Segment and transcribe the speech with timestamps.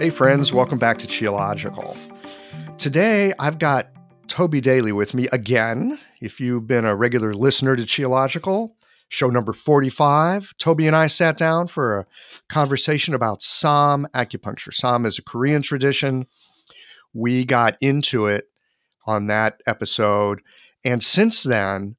[0.00, 1.94] Hey, friends, welcome back to Qiological.
[2.78, 3.88] Today, I've got
[4.28, 5.98] Toby Daly with me again.
[6.22, 8.70] If you've been a regular listener to Qiological,
[9.10, 12.06] show number 45, Toby and I sat down for a
[12.48, 14.70] conversation about Saam acupuncture.
[14.70, 16.26] Saam is a Korean tradition.
[17.12, 18.44] We got into it
[19.04, 20.40] on that episode.
[20.82, 21.96] And since then,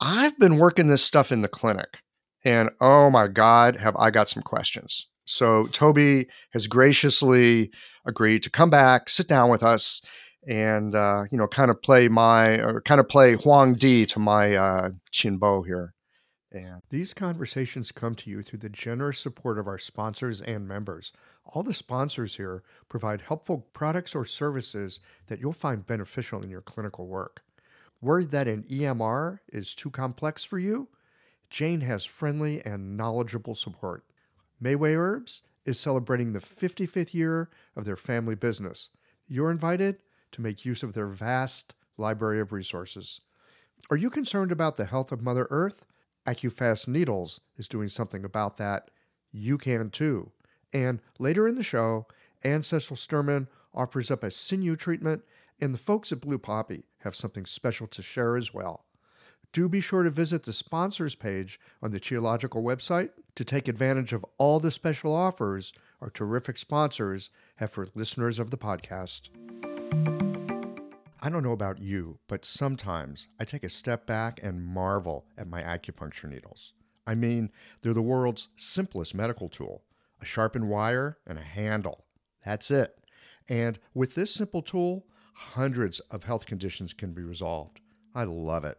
[0.00, 1.98] I've been working this stuff in the clinic.
[2.46, 5.08] And oh my God, have I got some questions.
[5.26, 7.70] So Toby has graciously
[8.06, 10.00] agreed to come back, sit down with us,
[10.46, 14.18] and uh, you know, kind of play my or kind of play Huang Di to
[14.18, 15.92] my uh, Qi Bo here.
[16.52, 21.12] And these conversations come to you through the generous support of our sponsors and members.
[21.44, 26.62] All the sponsors here provide helpful products or services that you'll find beneficial in your
[26.62, 27.42] clinical work.
[28.00, 30.88] Worried that an EMR is too complex for you?
[31.50, 34.05] Jane has friendly and knowledgeable support.
[34.62, 38.90] Mayway Herbs is celebrating the 55th year of their family business.
[39.28, 39.98] You're invited
[40.32, 43.20] to make use of their vast library of resources.
[43.90, 45.84] Are you concerned about the health of Mother Earth?
[46.26, 48.90] AccuFast Needles is doing something about that.
[49.32, 50.30] You can too.
[50.72, 52.06] And later in the show,
[52.42, 55.22] Anne Cecil Sturman offers up a sinew treatment,
[55.60, 58.86] and the folks at Blue Poppy have something special to share as well
[59.56, 64.12] do be sure to visit the sponsors page on the Qiological website to take advantage
[64.12, 69.28] of all the special offers our terrific sponsors have for listeners of the podcast.
[71.20, 75.48] I don't know about you, but sometimes I take a step back and marvel at
[75.48, 76.72] my acupuncture needles.
[77.06, 79.82] I mean, they're the world's simplest medical tool
[80.20, 82.06] a sharpened wire and a handle.
[82.44, 82.96] That's it.
[83.50, 87.80] And with this simple tool, hundreds of health conditions can be resolved.
[88.14, 88.78] I love it.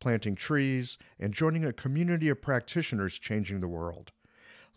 [0.00, 4.10] planting trees, and joining a community of practitioners changing the world.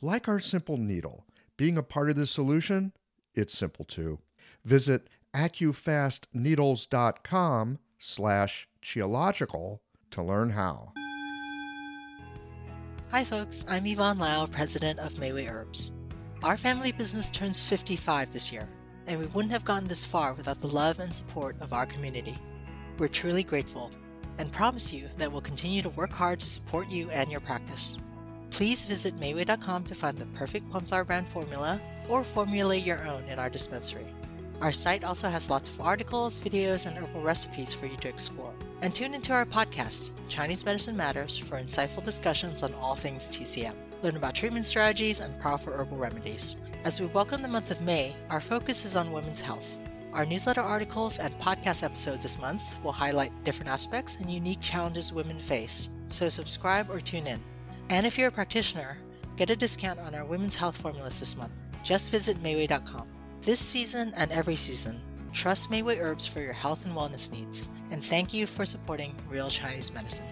[0.02, 1.26] Like our simple needle,
[1.58, 2.94] being a part of the solution,
[3.36, 4.20] it's simple too.
[4.66, 9.80] Visit accufastneedles.com slash qiological
[10.12, 10.92] to learn how.
[13.12, 15.94] Hi folks, I'm Yvonne Lau, president of Mayway Herbs.
[16.44, 18.68] Our family business turns 55 this year,
[19.06, 22.36] and we wouldn't have gotten this far without the love and support of our community.
[22.98, 23.92] We're truly grateful
[24.42, 28.00] and promise you that we'll continue to work hard to support you and your practice.
[28.50, 31.80] Please visit Mayway.com to find the perfect Plumflower brand formula
[32.10, 34.08] or formulate your own in our dispensary.
[34.60, 38.54] Our site also has lots of articles, videos, and herbal recipes for you to explore.
[38.82, 43.76] And tune into our podcast, Chinese Medicine Matters, for insightful discussions on all things TCM.
[44.02, 46.56] Learn about treatment strategies and powerful herbal remedies.
[46.84, 49.78] As we welcome the month of May, our focus is on women's health.
[50.14, 55.14] Our newsletter articles and podcast episodes this month will highlight different aspects and unique challenges
[55.14, 57.40] women face, so subscribe or tune in.
[57.90, 58.98] And if you're a practitioner,
[59.38, 61.54] get a discount on our women's health formulas this month.
[61.82, 63.08] Just visit Mayway.com.
[63.42, 65.02] This season and every season,
[65.32, 69.50] trust Mayway Herbs for your health and wellness needs, and thank you for supporting Real
[69.50, 70.28] Chinese Medicine.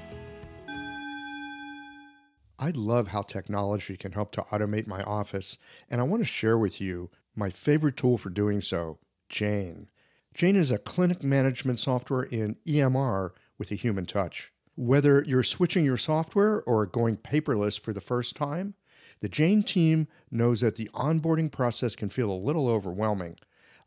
[2.59, 5.57] I love how technology can help to automate my office,
[5.89, 9.87] and I want to share with you my favorite tool for doing so Jane.
[10.33, 14.51] Jane is a clinic management software in EMR with a human touch.
[14.75, 18.73] Whether you're switching your software or going paperless for the first time,
[19.21, 23.37] the Jane team knows that the onboarding process can feel a little overwhelming.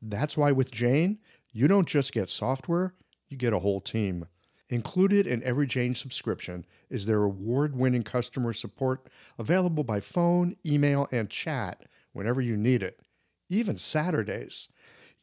[0.02, 1.18] That's why with Jane,
[1.52, 2.94] you don't just get software,
[3.28, 4.26] you get a whole team.
[4.68, 9.08] Included in every Jane subscription is their award winning customer support
[9.38, 13.00] available by phone, email, and chat whenever you need it,
[13.48, 14.68] even Saturdays.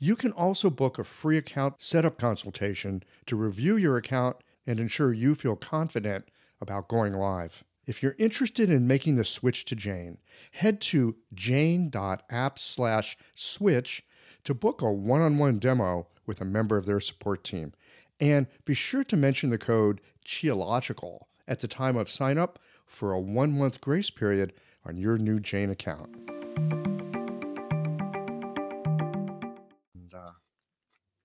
[0.02, 5.12] You can also book a free account setup consultation to review your account and ensure
[5.12, 6.30] you feel confident
[6.62, 7.66] about going live.
[7.86, 10.20] If you're interested in making the switch to Jane,
[10.52, 14.04] head to jane.app/switch
[14.46, 17.74] to book a one-on-one demo with a member of their support team.
[18.22, 23.12] And be sure to mention the code QIOLOGICAL at the time of sign up for
[23.12, 24.54] a one month grace period
[24.86, 26.39] on your new Jane account.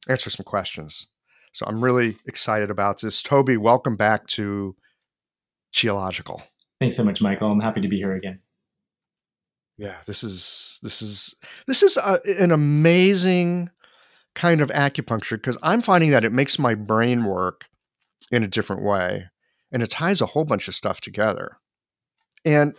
[0.08, 1.06] Answer some questions.
[1.52, 3.22] So I'm really excited about this.
[3.22, 4.74] Toby, welcome back to
[5.72, 6.42] Qiological.
[6.80, 7.50] Thanks so much, Michael.
[7.50, 8.40] I'm happy to be here again.
[9.76, 11.34] Yeah, this is this is
[11.66, 13.70] this is uh, a, an amazing
[14.34, 17.64] kind of acupuncture because I'm finding that it makes my brain work
[18.30, 19.26] in a different way
[19.72, 21.58] and it ties a whole bunch of stuff together.
[22.44, 22.74] And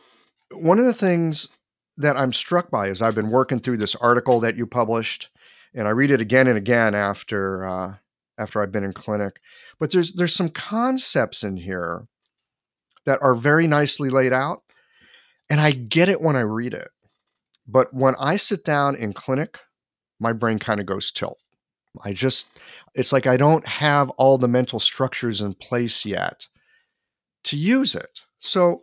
[0.51, 1.49] one of the things
[1.97, 5.29] that I'm struck by is I've been working through this article that you published,
[5.75, 7.95] and I read it again and again after uh,
[8.37, 9.39] after I've been in clinic.
[9.79, 12.07] But there's there's some concepts in here
[13.05, 14.63] that are very nicely laid out,
[15.49, 16.89] and I get it when I read it.
[17.67, 19.59] But when I sit down in clinic,
[20.19, 21.39] my brain kind of goes tilt.
[22.03, 22.47] I just,
[22.93, 26.47] it's like I don't have all the mental structures in place yet
[27.45, 28.21] to use it.
[28.39, 28.81] So,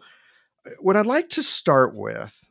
[0.81, 2.45] what I'd like to start with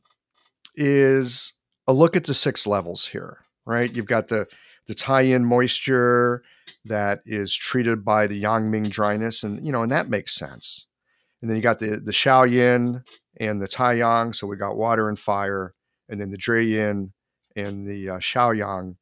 [0.75, 1.53] is
[1.87, 3.93] a look at the six levels here, right?
[3.93, 4.47] You've got the
[4.87, 6.43] the Taiyin moisture
[6.85, 10.87] that is treated by the Yang Ming dryness, and you know, and that makes sense.
[11.41, 13.03] And then you got the the Yin
[13.39, 15.73] and the Taiyang, so we got water and fire,
[16.09, 17.13] and then the Yin
[17.55, 18.97] and the uh, Yang.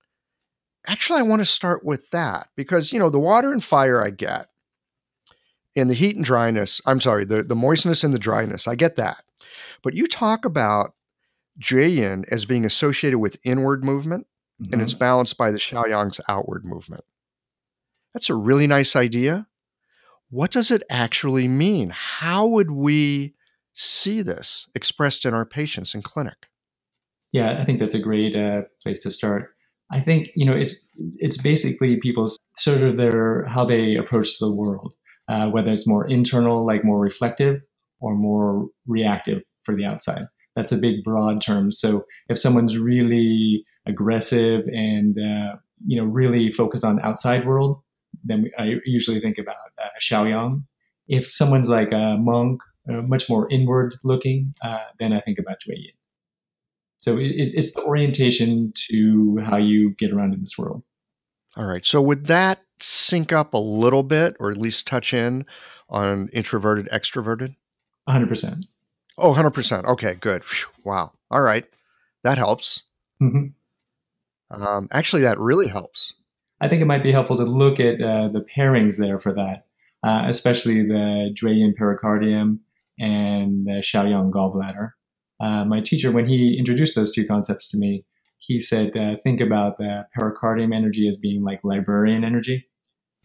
[0.87, 4.09] Actually, I want to start with that because you know the water and fire I
[4.09, 4.47] get,
[5.75, 6.81] and the heat and dryness.
[6.85, 8.67] I'm sorry, the the moistness and the dryness.
[8.67, 9.23] I get that,
[9.83, 10.93] but you talk about
[11.71, 14.27] Yin as being associated with inward movement,
[14.61, 14.73] mm-hmm.
[14.73, 14.99] and it's mm-hmm.
[14.99, 17.03] balanced by the Shaoyang's outward movement.
[18.13, 19.47] That's a really nice idea.
[20.29, 21.91] What does it actually mean?
[21.91, 23.33] How would we
[23.73, 26.47] see this expressed in our patients in clinic?
[27.31, 29.55] Yeah, I think that's a great uh, place to start.
[29.91, 34.53] I think you know it's it's basically people's sort of their how they approach the
[34.53, 34.93] world,
[35.27, 37.61] uh, whether it's more internal, like more reflective,
[37.99, 40.23] or more reactive for the outside.
[40.59, 41.71] That's a big broad term.
[41.71, 45.55] So if someone's really aggressive and uh,
[45.87, 47.81] you know really focused on outside world,
[48.25, 50.65] then we, I usually think about uh, Shaoyang.
[51.07, 52.59] If someone's like a monk,
[52.89, 55.93] uh, much more inward looking, uh, then I think about Yin.
[56.97, 60.83] So it, it's the orientation to how you get around in this world.
[61.55, 61.85] All right.
[61.85, 65.45] So would that sync up a little bit, or at least touch in
[65.87, 67.55] on introverted, extroverted?
[68.09, 68.65] 100%.
[69.19, 69.85] Oh, 100%.
[69.85, 70.43] Okay, good.
[70.83, 71.11] Wow.
[71.29, 71.65] All right.
[72.23, 72.83] That helps.
[73.21, 74.61] Mm-hmm.
[74.61, 76.13] Um, actually, that really helps.
[76.61, 79.65] I think it might be helpful to look at uh, the pairings there for that,
[80.03, 82.59] uh, especially the Jueyin pericardium
[82.99, 84.91] and the Shaoyang gallbladder.
[85.39, 88.05] Uh, my teacher, when he introduced those two concepts to me,
[88.39, 92.67] he said, uh, think about the pericardium energy as being like librarian energy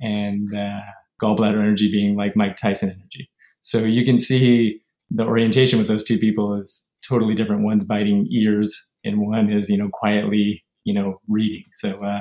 [0.01, 0.51] and
[1.21, 3.31] gallbladder energy being like Mike Tyson energy.
[3.61, 4.84] So you can see
[5.15, 7.63] the orientation with those two people is totally different.
[7.63, 11.65] One's biting ears, and one is you know quietly you know reading.
[11.73, 12.21] So uh,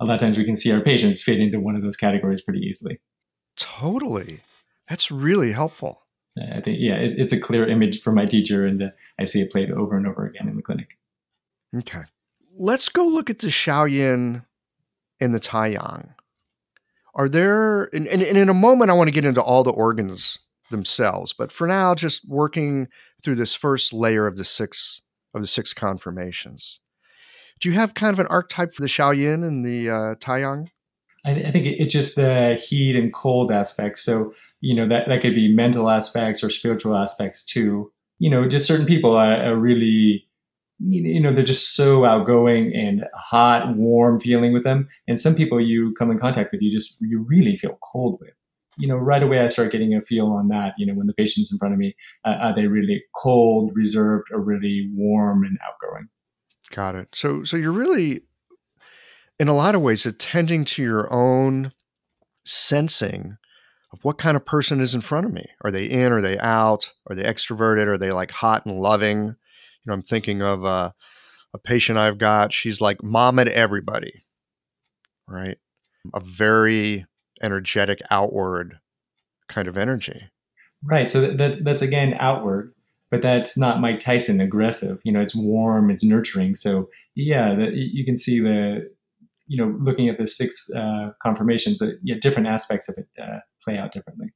[0.00, 2.40] a lot of times we can see our patients fit into one of those categories
[2.40, 3.00] pretty easily.
[3.56, 4.40] Totally,
[4.88, 6.02] that's really helpful.
[6.40, 8.88] I think yeah, it, it's a clear image for my teacher, and uh,
[9.18, 10.98] I see it played over and over again in the clinic.
[11.76, 12.02] Okay,
[12.58, 14.44] let's go look at the Shaoyin
[15.20, 16.14] and the Taiyang.
[17.12, 19.72] Are there, and, and, and in a moment, I want to get into all the
[19.72, 20.38] organs
[20.70, 21.32] themselves.
[21.32, 22.88] But for now, just working
[23.22, 25.02] through this first layer of the six
[25.34, 26.80] of the six conformations.
[27.60, 30.68] Do you have kind of an archetype for the Shaoyin and the uh, Taiyang?
[31.24, 34.02] I, I think it's just the heat and cold aspects.
[34.02, 37.92] So you know that that could be mental aspects or spiritual aspects too.
[38.18, 40.26] You know, just certain people are, are really
[40.80, 45.60] you know they're just so outgoing and hot warm feeling with them and some people
[45.60, 48.32] you come in contact with you just you really feel cold with
[48.78, 50.74] you know, right away I start getting a feel on that.
[50.78, 54.28] You know, when the patient's in front of me, uh, are they really cold, reserved,
[54.32, 56.08] or really warm and outgoing?
[56.70, 57.08] Got it.
[57.14, 58.22] So, so you're really,
[59.38, 61.72] in a lot of ways, attending to your own
[62.44, 63.36] sensing
[63.92, 65.46] of what kind of person is in front of me.
[65.64, 66.12] Are they in?
[66.12, 66.92] Are they out?
[67.08, 67.86] Are they extroverted?
[67.86, 69.18] Are they like hot and loving?
[69.24, 69.34] You
[69.86, 70.92] know, I'm thinking of uh,
[71.52, 72.52] a patient I've got.
[72.52, 74.24] She's like mom at everybody,
[75.26, 75.58] right?
[76.14, 77.06] A very
[77.42, 78.78] energetic outward
[79.48, 80.30] kind of energy.
[80.82, 81.10] Right.
[81.10, 82.72] So that's that's again outward,
[83.10, 84.98] but that's not Mike Tyson aggressive.
[85.04, 86.54] You know, it's warm, it's nurturing.
[86.54, 88.90] So yeah, the, you can see the
[89.46, 93.40] you know looking at the six uh, conformations, uh, yeah, different aspects of it uh,
[93.62, 94.32] play out differently.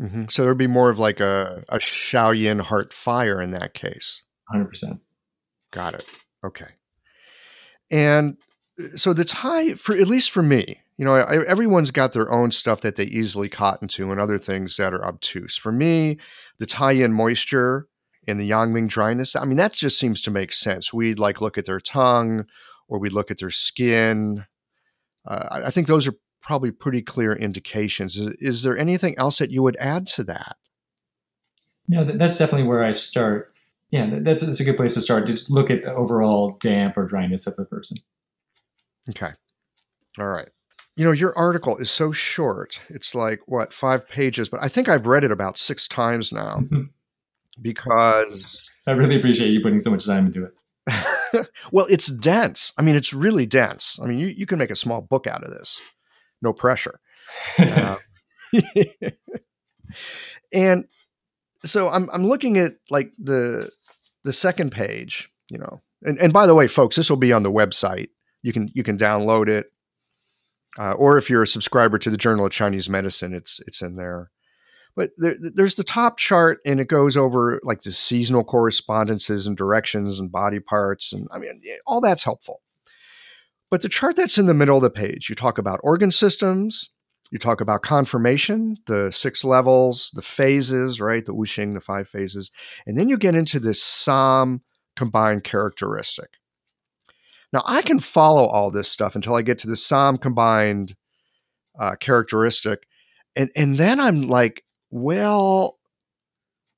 [0.00, 0.24] Mm-hmm.
[0.28, 4.22] So there'd be more of like a a Shaoyin heart fire in that case.
[4.48, 5.00] Hundred percent.
[5.72, 6.06] Got it.
[6.44, 6.68] Okay.
[7.90, 8.36] And
[8.78, 12.30] uh, so the tie for at least for me, you know, I, everyone's got their
[12.30, 15.56] own stuff that they easily cotton to and other things that are obtuse.
[15.56, 16.18] For me,
[16.60, 17.88] the Taiyin moisture
[18.28, 20.92] and the Yangming dryness, I mean, that just seems to make sense.
[20.92, 22.46] We'd like look at their tongue
[22.86, 24.44] or we'd look at their skin.
[25.26, 28.16] Uh, I think those are probably pretty clear indications.
[28.16, 30.54] Is, is, there anything else that you would add to that?
[31.88, 33.52] No, that's definitely where I start.
[33.90, 35.26] Yeah, that's, that's a good place to start.
[35.26, 37.96] Just look at the overall damp or dryness of the person.
[39.10, 39.32] Okay.
[40.16, 40.48] All right.
[40.96, 42.80] You know, your article is so short.
[42.88, 44.48] It's like, what, five pages?
[44.48, 46.64] But I think I've read it about six times now
[47.60, 48.70] because.
[48.86, 51.48] I really appreciate you putting so much time into it.
[51.72, 52.72] well, it's dense.
[52.76, 53.98] I mean, it's really dense.
[54.02, 55.80] I mean, you, you can make a small book out of this,
[56.42, 57.00] no pressure.
[57.58, 57.96] Uh,
[60.52, 60.86] and
[61.64, 63.70] so I'm I'm looking at like the
[64.24, 65.80] the second page, you know.
[66.02, 68.08] And and by the way, folks, this will be on the website.
[68.42, 69.71] You can you can download it.
[70.78, 73.96] Uh, or if you're a subscriber to the Journal of Chinese Medicine, it's it's in
[73.96, 74.30] there.
[74.94, 79.56] But there, there's the top chart, and it goes over like the seasonal correspondences and
[79.56, 82.62] directions and body parts, and I mean all that's helpful.
[83.70, 86.90] But the chart that's in the middle of the page, you talk about organ systems,
[87.30, 91.24] you talk about conformation, the six levels, the phases, right?
[91.24, 92.52] The Wuxing, the five phases.
[92.86, 94.60] And then you get into this Saam
[94.96, 96.36] combined characteristic.
[97.52, 100.94] Now, I can follow all this stuff until I get to the Saam combined
[101.78, 102.86] uh, characteristic.
[103.36, 105.78] And, and then I'm like, well,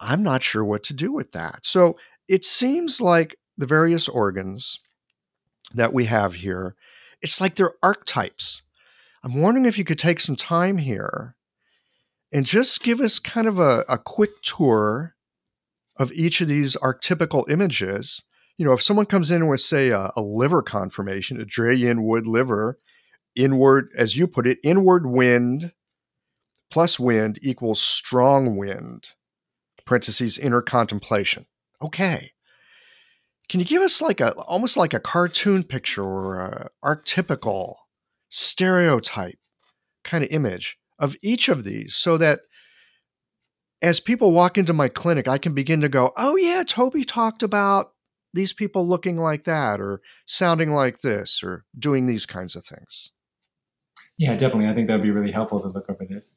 [0.01, 1.65] I'm not sure what to do with that.
[1.65, 1.97] So
[2.29, 4.81] it seems like the various organs
[5.73, 6.75] that we have here,
[7.23, 8.63] it's like they're archetypes.
[9.23, 11.37] I'm wondering if you could take some time here
[12.33, 15.15] and just give us kind of a, a quick tour
[15.97, 18.25] of each of these archetypical images.
[18.57, 22.27] You know, if someone comes in with, say, a, a liver conformation, a Jueyin wood
[22.27, 22.79] liver,
[23.35, 25.73] inward, as you put it, inward wind
[26.71, 29.11] plus wind equals strong wind,
[29.85, 31.47] parentheses, inner contemplation.
[31.83, 32.33] Okay.
[33.49, 37.75] Can you give us like a almost like a cartoon picture or a archetypical
[38.29, 39.39] stereotype
[40.03, 42.41] kind of image of each of these so that
[43.83, 47.43] as people walk into my clinic, I can begin to go, oh, yeah, Toby talked
[47.43, 47.93] about
[48.35, 53.13] these people looking like that or sounding like this or doing these kinds of things.
[54.19, 54.69] Yeah, definitely.
[54.69, 56.37] I think that would be really helpful to look over this.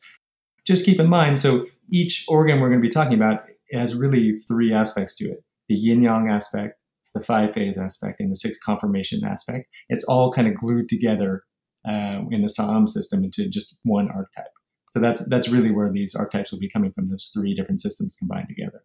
[0.65, 4.37] Just keep in mind so each organ we're going to be talking about has really
[4.47, 6.79] three aspects to it the yin yang aspect,
[7.13, 9.67] the five phase aspect, and the six conformation aspect.
[9.89, 11.43] It's all kind of glued together
[11.87, 14.51] uh, in the Saam system into just one archetype.
[14.89, 17.09] So that's that's really where these archetypes will be coming from.
[17.09, 18.83] Those three different systems combined together.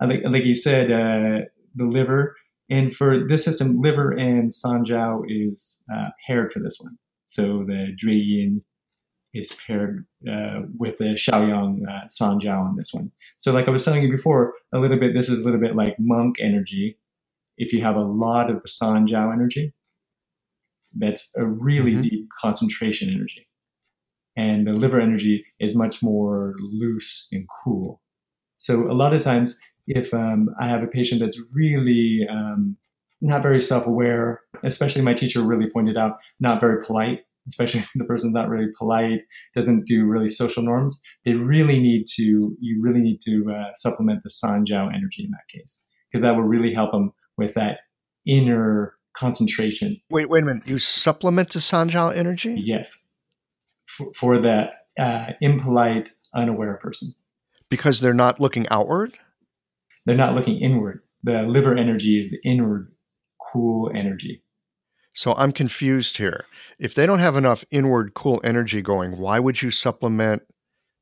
[0.00, 1.44] Like like you said, uh,
[1.78, 2.36] the liver,
[2.70, 6.98] and for this system, liver and Sanjiao is uh, paired for this one.
[7.26, 8.62] So the Jueyin
[9.34, 13.10] is paired uh, with the Shaoyang uh, Sanjiao on this one.
[13.38, 15.76] So like I was telling you before, a little bit, this is a little bit
[15.76, 16.98] like monk energy.
[17.56, 19.74] If you have a lot of the Sanjiao energy,
[20.96, 22.00] that's a really mm-hmm.
[22.02, 23.46] deep concentration energy.
[24.36, 28.00] And the liver energy is much more loose and cool.
[28.56, 29.58] So a lot of times,
[29.88, 32.76] if um, I have a patient that's really um,
[33.20, 38.34] not very self-aware, especially my teacher really pointed out, not very polite, especially the person's
[38.34, 39.20] not really polite,
[39.54, 44.22] doesn't do really social norms, they really need to, you really need to uh, supplement
[44.22, 47.78] the Sanjiao energy in that case, because that will really help them with that
[48.26, 49.98] inner concentration.
[50.10, 50.68] Wait, wait a minute.
[50.68, 52.60] You supplement the Sanjiao energy?
[52.62, 53.06] Yes.
[53.86, 57.14] For, for the uh, impolite, unaware person.
[57.70, 59.18] Because they're not looking outward?
[60.08, 61.02] They're not looking inward.
[61.22, 62.90] The liver energy is the inward,
[63.38, 64.42] cool energy.
[65.12, 66.46] So I'm confused here.
[66.78, 70.44] If they don't have enough inward, cool energy going, why would you supplement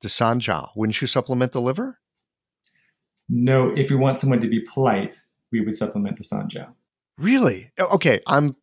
[0.03, 0.71] the Sanjiao?
[0.75, 2.01] Wouldn't you supplement the liver?
[3.29, 5.21] No, if we want someone to be polite,
[5.53, 6.73] we would supplement the Sanjiao.
[7.17, 7.71] Really?
[7.79, 8.57] Okay, I'm.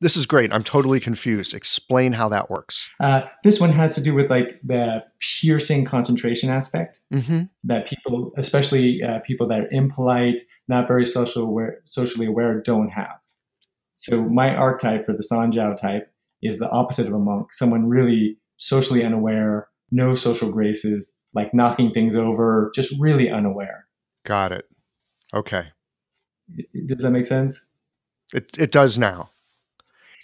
[0.00, 0.52] This is great.
[0.52, 1.52] I'm totally confused.
[1.52, 2.88] Explain how that works.
[3.00, 7.42] Uh, this one has to do with like the piercing concentration aspect mm-hmm.
[7.64, 12.88] that people, especially uh, people that are impolite, not very social aware, socially aware, don't
[12.88, 13.18] have.
[13.96, 16.10] So my archetype for the Sanjiao type
[16.42, 17.52] is the opposite of a monk.
[17.52, 23.86] Someone really socially unaware, no social graces, like knocking things over, just really unaware.
[24.24, 24.66] Got it.
[25.34, 25.68] Okay.
[26.86, 27.66] Does that make sense?
[28.32, 29.30] It it does now.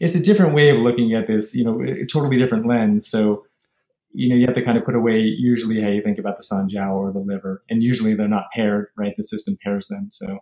[0.01, 3.07] It's a different way of looking at this, you know, a totally different lens.
[3.07, 3.45] So,
[4.13, 6.45] you know, you have to kind of put away usually how you think about the
[6.45, 9.15] Sanjiao or the liver, and usually they're not paired, right?
[9.17, 10.39] The system pairs them, so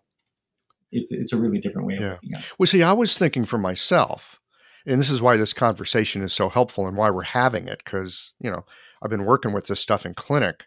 [0.93, 2.11] it's it's a really different way of yeah.
[2.13, 2.47] looking at it.
[2.59, 4.41] Well, see, I was thinking for myself,
[4.87, 8.35] and this is why this conversation is so helpful and why we're having it, because
[8.39, 8.65] you know
[9.03, 10.65] I've been working with this stuff in clinic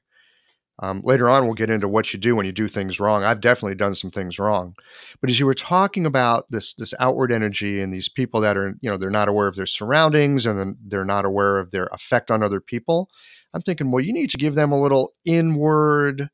[0.80, 3.24] um, later on, we'll get into what you do when you do things wrong.
[3.24, 4.76] I've definitely done some things wrong,
[5.22, 8.76] but as you were talking about this this outward energy and these people that are
[8.82, 12.30] you know they're not aware of their surroundings and they're not aware of their effect
[12.32, 13.10] on other people,
[13.54, 16.30] I'm thinking, well, you need to give them a little inward,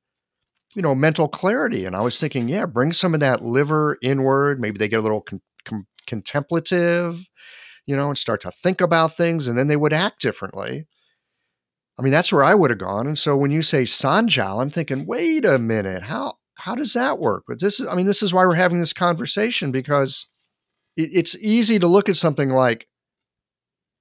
[0.75, 1.85] you know, mental clarity.
[1.85, 4.59] And I was thinking, yeah, bring some of that liver inward.
[4.59, 7.27] Maybe they get a little con- con- contemplative.
[7.85, 10.87] you know, and start to think about things, and then they would act differently.
[11.97, 13.07] I mean, that's where I would have gone.
[13.07, 17.19] And so when you say Sanjiao, I'm thinking, wait a minute, how how does that
[17.19, 17.43] work?
[17.47, 20.27] But this is, I mean, this is why we're having this conversation because
[20.95, 22.87] it, it's easy to look at something like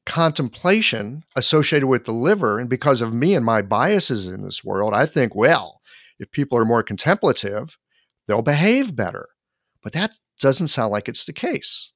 [0.06, 4.94] contemplation associated with the liver, and because of me and my biases in this world,
[4.94, 5.80] I think, well,
[6.18, 7.78] if people are more contemplative,
[8.26, 9.28] they'll behave better.
[9.82, 11.92] But that doesn't sound like it's the case.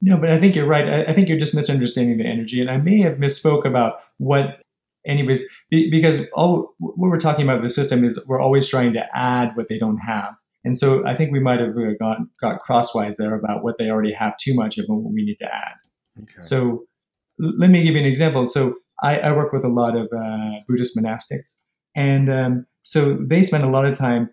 [0.00, 0.88] No, but I think you're right.
[0.88, 4.61] I, I think you're just misunderstanding the energy, and I may have misspoke about what
[5.06, 9.50] anyways because all what we're talking about the system is we're always trying to add
[9.54, 10.34] what they don't have.
[10.64, 14.12] And so i think we might have got got crosswise there about what they already
[14.12, 15.76] have too much of and what we need to add.
[16.22, 16.40] Okay.
[16.40, 16.84] so
[17.38, 18.46] let me give you an example.
[18.46, 21.56] So i, I work with a lot of uh, buddhist monastics.
[21.94, 24.30] And um, so they spend a lot of time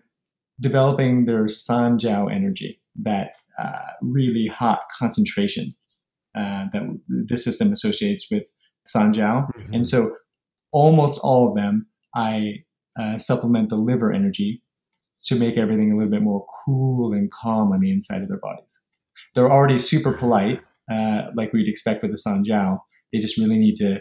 [0.60, 5.74] developing their sanjiao energy that uh, really hot concentration
[6.36, 8.50] uh, that the system associates with
[8.86, 9.46] sanjiao.
[9.46, 9.74] Mm-hmm.
[9.74, 10.10] and so
[10.72, 12.64] almost all of them, I
[13.00, 14.62] uh, supplement the liver energy
[15.26, 18.38] to make everything a little bit more cool and calm on the inside of their
[18.38, 18.80] bodies.
[19.34, 20.60] They're already super polite,
[20.90, 22.78] uh, like we'd expect with the Sanjiao.
[23.12, 23.98] They just really need to,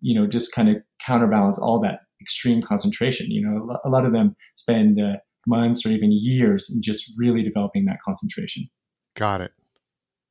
[0.00, 3.30] you know, just kind of counterbalance all that extreme concentration.
[3.30, 7.42] You know, a lot of them spend uh, months or even years in just really
[7.42, 8.68] developing that concentration.
[9.16, 9.52] Got it.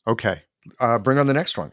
[0.08, 0.44] Okay.
[0.80, 1.72] Uh, bring on the next one.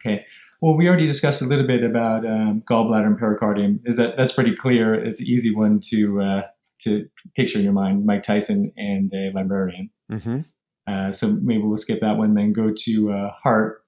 [0.00, 0.24] Okay.
[0.62, 3.80] Well, we already discussed a little bit about um, gallbladder and pericardium.
[3.84, 4.94] Is that that's pretty clear?
[4.94, 6.42] It's an easy one to uh,
[6.80, 8.06] to picture in your mind.
[8.06, 9.90] Mike Tyson and a librarian.
[10.10, 10.40] Mm-hmm.
[10.88, 12.34] Uh, so maybe we'll skip that one.
[12.34, 13.82] Then go to uh, heart.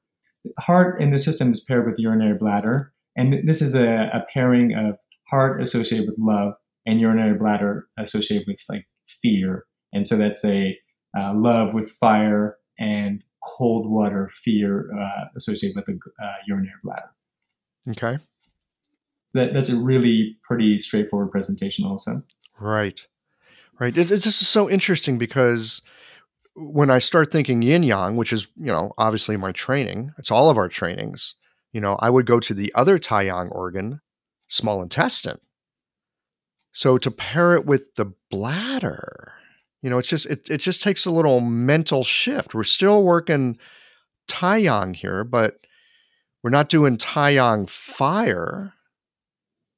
[0.58, 4.74] Heart in the system is paired with urinary bladder, and this is a, a pairing
[4.74, 4.96] of
[5.28, 6.54] heart associated with love
[6.86, 8.86] and urinary bladder associated with like
[9.22, 9.64] fear.
[9.92, 10.76] And so that's a
[11.18, 17.10] uh, love with fire and cold water fear uh, associated with the uh, urinary bladder.
[17.90, 18.18] Okay.
[19.34, 22.22] That, that's a really pretty straightforward presentation, also.
[22.58, 23.06] Right.
[23.78, 23.96] Right.
[23.96, 25.82] It, this is so interesting because
[26.56, 30.50] when I start thinking yin yang, which is, you know, obviously my training, it's all
[30.50, 31.36] of our trainings,
[31.72, 34.00] you know, I would go to the other Taiyang organ,
[34.48, 35.38] small intestine.
[36.72, 39.34] So to pair it with the bladder,
[39.82, 42.54] you know, it's just it it just takes a little mental shift.
[42.54, 43.58] We're still working
[44.28, 45.60] Taiyang here, but
[46.42, 48.72] we're not doing Taiyang fire.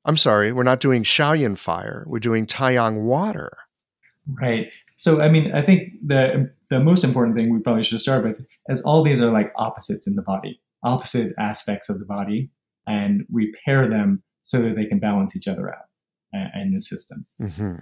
[0.05, 2.05] I'm sorry, we're not doing Shaoyin fire.
[2.07, 3.51] We're doing Taiyang water.
[4.41, 4.69] Right.
[4.97, 8.47] So I mean, I think the the most important thing we probably should start with
[8.69, 12.51] is all these are like opposites in the body, opposite aspects of the body,
[12.87, 15.85] and we pair them so that they can balance each other out
[16.35, 17.27] uh, in the system.
[17.41, 17.77] Mm-hmm.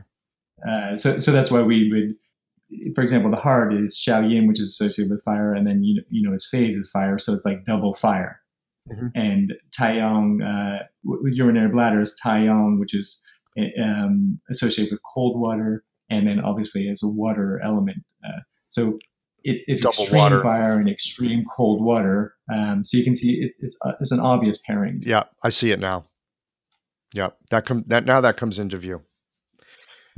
[0.67, 4.61] Uh, so, so that's why we would, for example, the heart is Shao Yin, which
[4.61, 7.35] is associated with fire, and then you know, you know his phase is fire, so
[7.35, 8.41] it's like double fire.
[8.91, 9.07] Mm-hmm.
[9.15, 13.23] And Taiyang uh, with urinary bladder is Taiyang, which is
[13.83, 18.05] um, associated with cold water, and then obviously as a water element.
[18.25, 18.99] Uh, so
[19.45, 20.43] it, it's double extreme water.
[20.43, 22.35] fire and extreme cold water.
[22.53, 25.03] Um, so you can see it, it's uh, it's an obvious pairing.
[25.05, 26.07] Yeah, I see it now.
[27.15, 29.03] Yeah, that come that now that comes into view.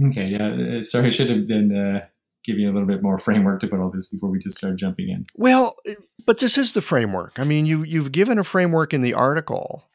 [0.09, 0.79] Okay, yeah.
[0.79, 2.07] Uh, sorry, I should have been uh,
[2.45, 4.77] giving you a little bit more framework to put all this before we just start
[4.77, 5.27] jumping in.
[5.35, 5.95] Well, uh,
[6.27, 7.39] but this is the framework.
[7.39, 9.91] I mean, you you've given a framework in the article,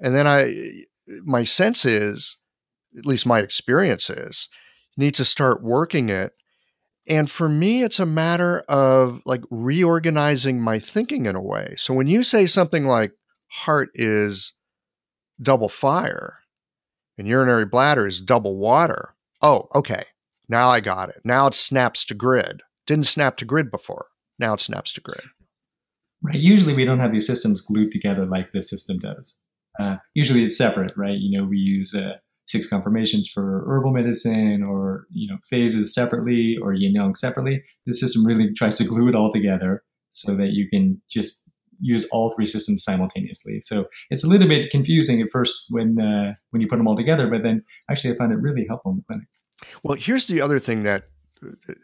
[0.00, 0.54] and then I,
[1.24, 2.38] my sense is,
[2.98, 4.48] at least my experience is,
[4.96, 6.32] need to start working it.
[7.06, 11.74] And for me, it's a matter of like reorganizing my thinking in a way.
[11.76, 13.12] So when you say something like
[13.48, 14.54] heart is
[15.42, 16.38] double fire
[17.18, 19.13] and urinary bladder is double water,
[19.44, 20.04] oh, okay,
[20.48, 21.20] now I got it.
[21.24, 22.62] Now it snaps to grid.
[22.86, 24.06] Didn't snap to grid before.
[24.38, 25.22] Now it snaps to grid.
[26.22, 26.40] Right.
[26.40, 29.36] Usually we don't have these systems glued together like this system does.
[29.78, 31.18] Uh, usually it's separate, right?
[31.18, 32.14] You know, we use uh,
[32.46, 37.62] six conformations for herbal medicine or, you know, phases separately or yin yang separately.
[37.86, 42.06] This system really tries to glue it all together so that you can just use
[42.12, 43.60] all three systems simultaneously.
[43.60, 46.96] So it's a little bit confusing at first when uh, when you put them all
[46.96, 49.26] together, but then actually I find it really helpful in the clinic.
[49.82, 51.04] Well, here's the other thing that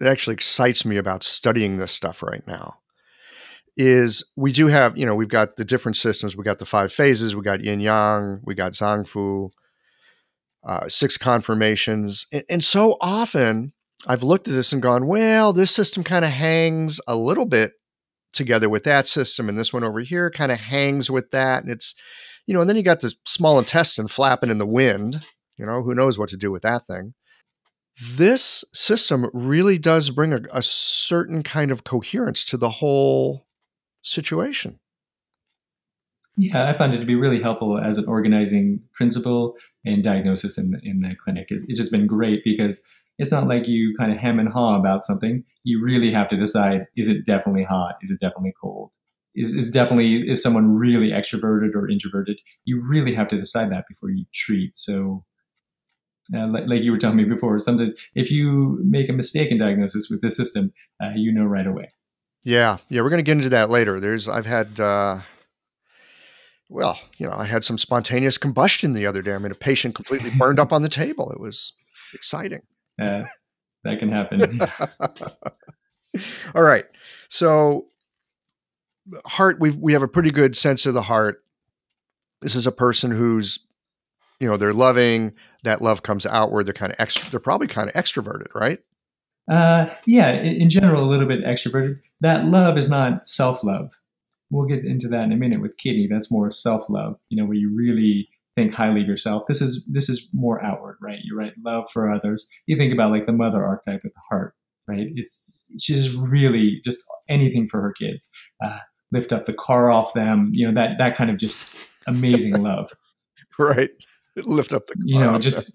[0.02, 2.78] actually excites me about studying this stuff right now
[3.76, 6.36] is we do have, you know, we've got the different systems.
[6.36, 9.50] We got the five phases, we got yin yang, we got zangfu,
[10.64, 12.26] uh, six conformations.
[12.32, 13.72] And, and so often
[14.06, 17.72] I've looked at this and gone, well, this system kind of hangs a little bit
[18.32, 19.48] together with that system.
[19.48, 21.62] And this one over here kind of hangs with that.
[21.62, 21.94] And it's,
[22.46, 25.24] you know, and then you got the small intestine flapping in the wind.
[25.56, 27.14] You know, who knows what to do with that thing
[28.00, 33.46] this system really does bring a, a certain kind of coherence to the whole
[34.02, 34.78] situation.
[36.36, 40.70] Yeah, I found it to be really helpful as an organizing principle and diagnosis in
[40.70, 41.48] the, in the clinic.
[41.50, 42.82] It's, it's just been great because
[43.18, 45.44] it's not like you kind of hem and haw about something.
[45.64, 47.96] You really have to decide: is it definitely hot?
[48.02, 48.90] Is it definitely cold?
[49.34, 52.38] Is is definitely is someone really extroverted or introverted?
[52.64, 54.76] You really have to decide that before you treat.
[54.76, 55.24] So
[56.34, 59.58] uh, like, like, you were telling me before, something if you make a mistake in
[59.58, 61.92] diagnosis with this system, uh, you know right away.
[62.44, 64.00] Yeah, yeah, we're going to get into that later.
[64.00, 65.20] There's I've had uh,
[66.70, 69.34] well, you know, I had some spontaneous combustion the other day.
[69.34, 71.30] I mean, a patient completely burned up on the table.
[71.32, 71.72] It was
[72.14, 72.62] exciting.
[72.98, 73.24] Yeah,
[73.84, 74.60] that can happen.
[76.54, 76.84] All right,
[77.28, 77.86] so
[79.24, 81.42] heart, we we have a pretty good sense of the heart.
[82.42, 83.66] This is a person who's
[84.40, 87.88] you know they're loving that love comes outward they're kind of extra they're probably kind
[87.88, 88.80] of extroverted right?
[89.50, 92.00] Uh, yeah in, in general a little bit extroverted.
[92.20, 93.92] That love is not self-love.
[94.50, 96.08] We'll get into that in a minute with kidney.
[96.10, 99.44] That's more self-love you know where you really think highly of yourself.
[99.46, 101.20] This is this is more outward right?
[101.22, 102.48] You write love for others.
[102.66, 104.54] You think about like the mother archetype at the heart
[104.88, 105.08] right?
[105.14, 105.48] It's
[105.78, 108.30] she's really just anything for her kids.
[108.64, 108.78] Uh,
[109.12, 111.74] lift up the car off them you know that that kind of just
[112.06, 112.92] amazing love.
[113.58, 113.90] Right
[114.44, 115.70] lift up the you know just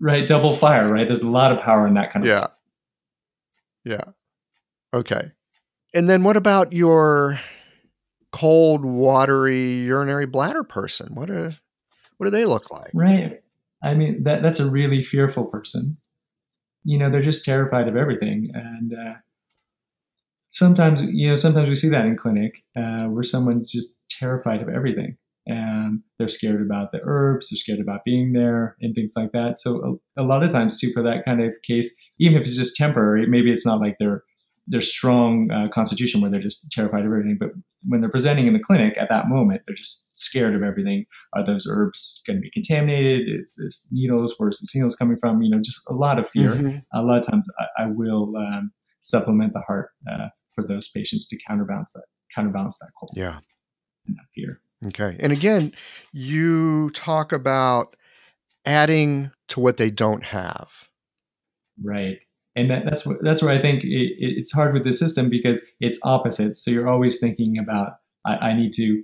[0.00, 1.06] right double fire right?
[1.06, 2.46] There's a lot of power in that kind of yeah.
[3.84, 4.04] Yeah.
[4.94, 5.32] Okay.
[5.94, 7.40] And then what about your
[8.30, 11.14] cold watery urinary bladder person?
[11.14, 11.52] What are
[12.16, 12.90] what do they look like?
[12.94, 13.42] Right.
[13.82, 15.98] I mean that that's a really fearful person.
[16.84, 19.14] You know they're just terrified of everything and uh,
[20.50, 24.68] sometimes you know sometimes we see that in clinic uh, where someone's just terrified of
[24.68, 29.32] everything and they're scared about the herbs, they're scared about being there, and things like
[29.32, 29.58] that.
[29.58, 32.56] So a, a, lot of times, too, for that kind of case, even if it's
[32.56, 34.22] just temporary, maybe it's not like they're
[34.68, 37.36] they're strong uh, constitution where they're just terrified of everything.
[37.38, 37.50] But
[37.88, 41.04] when they're presenting in the clinic at that moment, they're just scared of everything.
[41.34, 43.28] Are those herbs going to be contaminated?
[43.28, 44.34] Is this needles?
[44.38, 45.42] Where's the needles coming from?
[45.42, 46.52] You know, just a lot of fear.
[46.52, 46.78] Mm-hmm.
[46.96, 51.28] A lot of times, I, I will um, supplement the heart uh, for those patients
[51.28, 53.10] to counterbalance that counterbalance that cold.
[53.16, 53.40] Yeah,
[54.06, 54.60] and that fear.
[54.86, 55.16] Okay.
[55.20, 55.72] And again,
[56.12, 57.96] you talk about
[58.66, 60.68] adding to what they don't have.
[61.82, 62.18] Right.
[62.54, 65.60] And that, that's what, that's where I think it, it's hard with the system because
[65.80, 66.56] it's opposite.
[66.56, 69.02] So you're always thinking about I, I need to.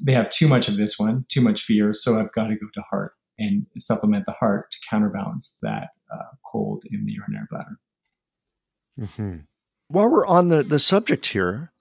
[0.00, 2.66] They have too much of this one, too much fear, so I've got to go
[2.72, 7.78] to heart and supplement the heart to counterbalance that uh, cold in the urinary bladder.
[8.98, 9.36] Mm-hmm.
[9.88, 11.72] While we're on the the subject here,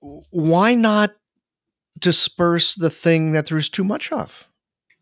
[0.00, 1.14] why not
[1.98, 4.48] disperse the thing that there's too much of.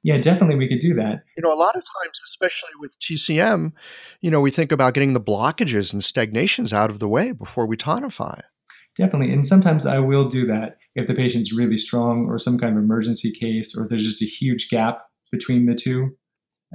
[0.03, 1.25] Yeah, definitely we could do that.
[1.35, 3.73] You know, a lot of times, especially with TCM,
[4.21, 7.67] you know, we think about getting the blockages and stagnations out of the way before
[7.67, 8.41] we tonify.
[8.97, 9.33] Definitely.
[9.33, 12.85] And sometimes I will do that if the patient's really strong or some kind of
[12.85, 15.01] emergency case or there's just a huge gap
[15.33, 16.11] between the two.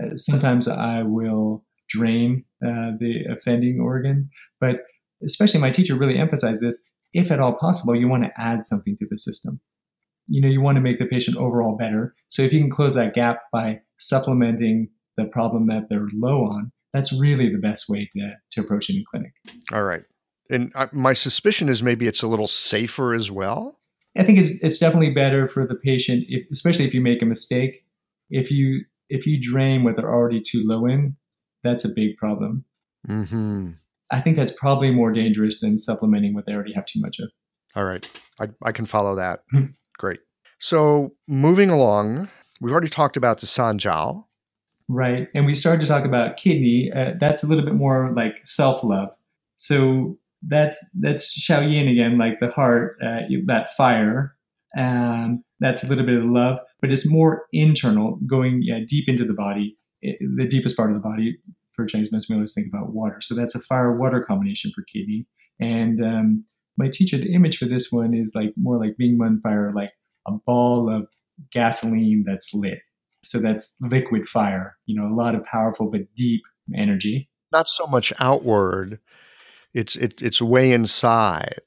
[0.02, 4.32] Uh, sometimes I will drain uh, the offending organ.
[4.60, 4.78] But
[5.24, 6.82] especially my teacher really emphasized this
[7.14, 9.62] if at all possible, you want to add something to the system
[10.30, 12.16] you know you want to make the patient overall better.
[12.28, 16.72] So if you can close that gap by supplementing the problem that they're low on
[16.94, 19.34] that's really the best way to, to approach it in clinic.
[19.72, 20.04] All right.
[20.50, 23.78] And I, my suspicion is maybe it's a little safer as well?
[24.18, 27.26] I think it's, it's definitely better for the patient if, especially if you make a
[27.26, 27.86] mistake.
[28.30, 31.16] If you if you drain what they're already too low in
[31.64, 32.66] that's a big problem.
[33.08, 33.72] Mm-hmm.
[34.12, 37.32] i think that's probably more dangerous than supplementing what they already have too much of.
[37.76, 38.08] All right.
[38.40, 39.44] I, I can follow that.
[39.54, 39.72] Mm-hmm.
[40.00, 40.22] Great.
[40.60, 42.30] So moving along,
[42.62, 44.24] we've already talked about the Sanjiao.
[44.88, 45.28] Right.
[45.36, 46.92] And we started to talk about kidney.
[46.96, 49.10] Uh, that's a little bit more like self love.
[49.56, 54.36] So that's that's Yin again, like the heart, uh, that fire.
[54.78, 59.26] Um, that's a little bit of love, but it's more internal, going yeah, deep into
[59.26, 61.38] the body, it, the deepest part of the body.
[61.76, 63.20] For Chinese medicine, we always think about water.
[63.22, 65.26] So that's a fire water combination for kidney.
[65.60, 66.46] And um,
[66.80, 69.92] my teacher, the image for this one is like more like being on fire, like
[70.28, 71.08] a ball of
[71.52, 72.80] gasoline that's lit.
[73.24, 76.42] So that's liquid fire, you know, a lot of powerful but deep
[76.76, 77.30] energy.
[77.52, 79.00] Not so much outward.
[79.74, 81.62] It's it, it's way inside.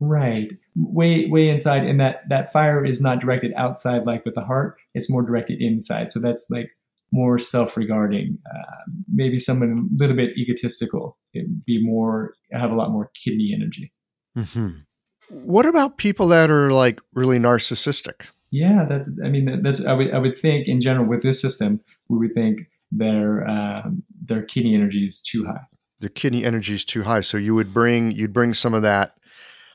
[0.00, 0.50] Right.
[0.74, 4.78] Way way inside and that that fire is not directed outside like with the heart,
[4.94, 6.10] it's more directed inside.
[6.10, 6.70] So that's like
[7.12, 12.90] more self-regarding, uh, maybe someone a little bit egotistical, It'd be more have a lot
[12.90, 13.92] more kidney energy.
[14.36, 14.68] Mm-hmm.
[15.30, 18.30] What about people that are like really narcissistic?
[18.50, 21.80] Yeah, that I mean that's I would I would think in general with this system
[22.08, 25.64] we would think their um, their kidney energy is too high.
[26.00, 29.14] Their kidney energy is too high, so you would bring you'd bring some of that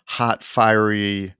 [0.06, 1.34] hot, fiery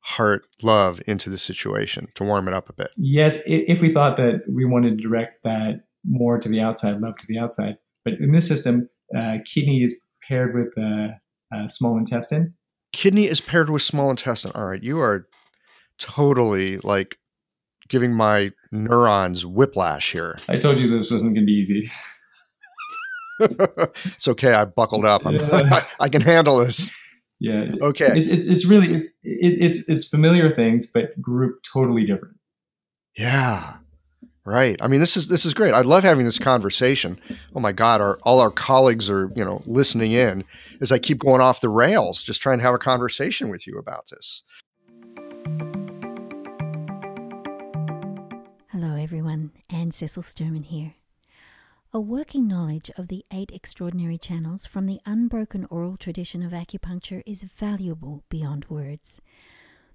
[0.00, 2.90] heart, love into the situation to warm it up a bit.
[2.96, 7.16] Yes, if we thought that we wanted to direct that more to the outside, love
[7.16, 7.76] to the outside.
[8.04, 9.96] But in this system, uh, kidney is
[10.28, 11.14] paired with uh,
[11.54, 12.54] uh, small intestine.
[12.92, 14.52] Kidney is paired with small intestine.
[14.54, 15.28] All right, you are
[15.98, 17.18] totally like
[17.88, 20.38] giving my neurons whiplash here.
[20.48, 21.90] I told you this wasn't going to be easy.
[23.40, 24.52] it's okay.
[24.52, 25.22] I buckled up.
[25.24, 25.48] Yeah.
[25.52, 26.90] I, I can handle this.
[27.38, 27.66] Yeah.
[27.82, 28.18] Okay.
[28.18, 32.36] It's it's, it's really it, it's it's familiar things, but group totally different.
[33.16, 33.74] Yeah.
[34.46, 34.76] Right.
[34.80, 35.74] I mean, this is this is great.
[35.74, 37.18] I love having this conversation.
[37.56, 40.44] Oh my God, our all our colleagues are you know listening in
[40.80, 43.76] as I keep going off the rails, just trying to have a conversation with you
[43.76, 44.44] about this.
[48.70, 49.50] Hello, everyone.
[49.68, 50.94] Anne Cecil Sturman here.
[51.92, 57.24] A working knowledge of the eight extraordinary channels from the unbroken oral tradition of acupuncture
[57.26, 59.20] is valuable beyond words.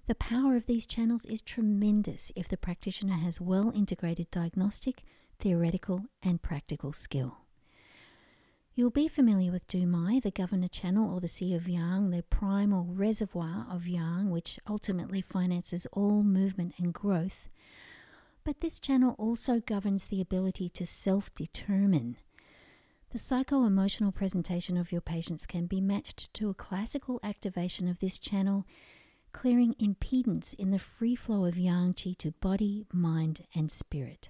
[0.06, 5.04] The power of these channels is tremendous if the practitioner has well integrated diagnostic,
[5.38, 7.38] theoretical, and practical skill.
[8.74, 12.86] You'll be familiar with Dumai, the governor channel, or the Sea of Yang, the primal
[12.88, 17.48] reservoir of Yang, which ultimately finances all movement and growth.
[18.44, 22.16] But this channel also governs the ability to self determine.
[23.10, 27.98] The psycho emotional presentation of your patients can be matched to a classical activation of
[27.98, 28.64] this channel,
[29.32, 34.28] clearing impedance in the free flow of yang qi to body, mind, and spirit.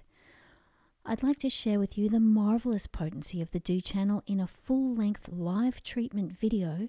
[1.05, 4.47] I'd like to share with you the marvelous potency of the Du channel in a
[4.47, 6.87] full length live treatment video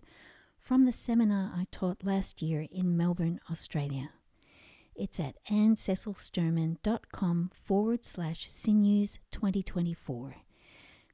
[0.59, 4.11] from the seminar I taught last year in Melbourne, Australia.
[4.95, 10.37] It's at annececilsturman.com forward slash sinews 2024.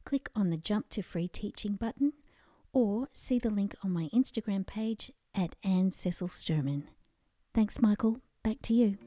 [0.05, 2.13] Click on the Jump to Free Teaching button
[2.73, 5.11] or see the link on my Instagram page
[5.41, 6.83] at Anne Cecil Sturman.
[7.55, 8.19] Thanks, Michael.
[8.45, 8.99] Back to you.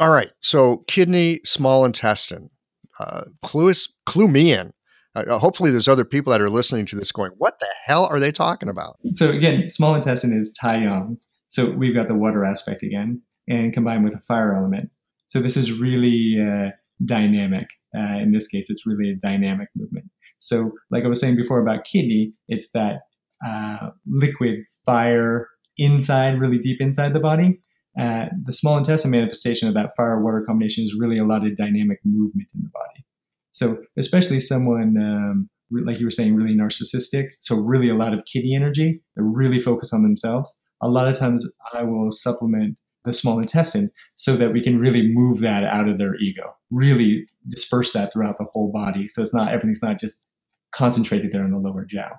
[0.00, 0.30] All right.
[0.40, 2.50] So, kidney, small intestine.
[2.98, 4.72] Uh, clue, is, clue me in.
[5.14, 8.06] Uh, uh, hopefully, there's other people that are listening to this going, "What the hell
[8.06, 11.18] are they talking about?" So again, small intestine is Tai Yang.
[11.48, 14.90] So we've got the water aspect again, and combined with a fire element.
[15.26, 16.70] So this is really uh,
[17.04, 17.66] dynamic.
[17.96, 20.06] Uh, in this case, it's really a dynamic movement.
[20.38, 23.00] So, like I was saying before about kidney, it's that
[23.46, 27.60] uh, liquid fire inside, really deep inside the body.
[27.98, 31.56] Uh, the small intestine manifestation of that fire water combination is really a lot of
[31.56, 33.04] dynamic movement in the body.
[33.52, 38.24] So, especially someone um, like you were saying, really narcissistic, so really a lot of
[38.30, 40.56] kidney energy, they really focus on themselves.
[40.82, 45.08] A lot of times, I will supplement the small intestine so that we can really
[45.08, 49.08] move that out of their ego, really disperse that throughout the whole body.
[49.08, 50.24] So it's not everything's not just
[50.72, 52.18] concentrated there in the lower jiao.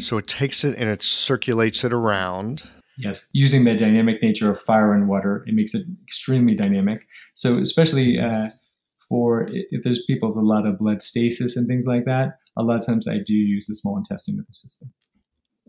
[0.00, 2.64] So it takes it and it circulates it around.
[2.96, 7.06] Yes, using the dynamic nature of fire and water, it makes it extremely dynamic.
[7.34, 8.48] So especially uh,
[9.08, 12.62] for if there's people with a lot of blood stasis and things like that, a
[12.62, 14.92] lot of times I do use the small intestine with the system.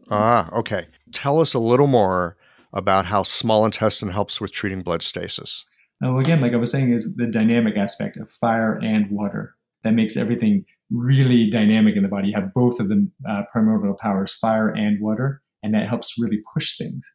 [0.10, 0.88] Ah, okay.
[1.12, 2.38] Tell us a little more
[2.74, 5.66] about how small intestine helps with treating blood stasis.
[6.02, 9.94] Well, again, like I was saying, is the dynamic aspect of fire and water that
[9.94, 12.30] makes everything really dynamic in the body.
[12.30, 16.42] You have both of the uh, primordial powers, fire and water, and that helps really
[16.54, 17.10] push things.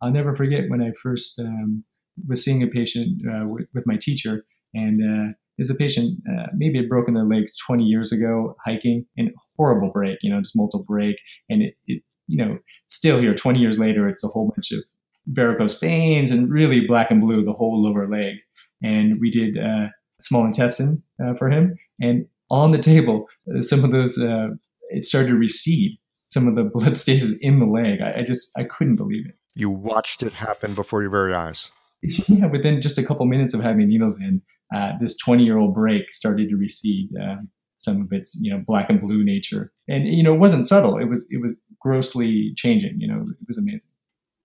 [0.00, 1.84] I'll never forget when I first um,
[2.26, 6.46] was seeing a patient uh, with, with, my teacher, and uh, is a patient uh,
[6.54, 10.56] maybe had broken their legs 20 years ago hiking and horrible break, you know, just
[10.56, 11.16] multiple break.
[11.48, 14.82] And it, it, you know, still here 20 years later, it's a whole bunch of
[15.26, 18.36] varicose veins and really black and blue, the whole lower leg.
[18.82, 19.88] And we did uh,
[20.20, 21.76] small intestine uh, for him.
[22.00, 24.48] And on the table, uh, some of those, uh,
[24.90, 28.02] it started to recede, some of the blood stasis in the leg.
[28.02, 29.34] I, I just, I couldn't believe it.
[29.54, 31.70] You watched it happen before your very eyes.
[32.26, 34.42] Yeah, within just a couple minutes of having needles in,
[34.74, 37.36] uh, this 20 year old break started to recede uh,
[37.76, 40.98] some of its you know black and blue nature and you know it wasn't subtle
[40.98, 43.90] it was it was grossly changing you know it was amazing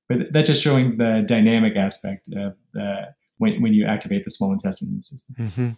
[0.09, 4.51] but that's just showing the dynamic aspect of the, when, when you activate the small
[4.51, 5.69] intestine in the system mm-hmm.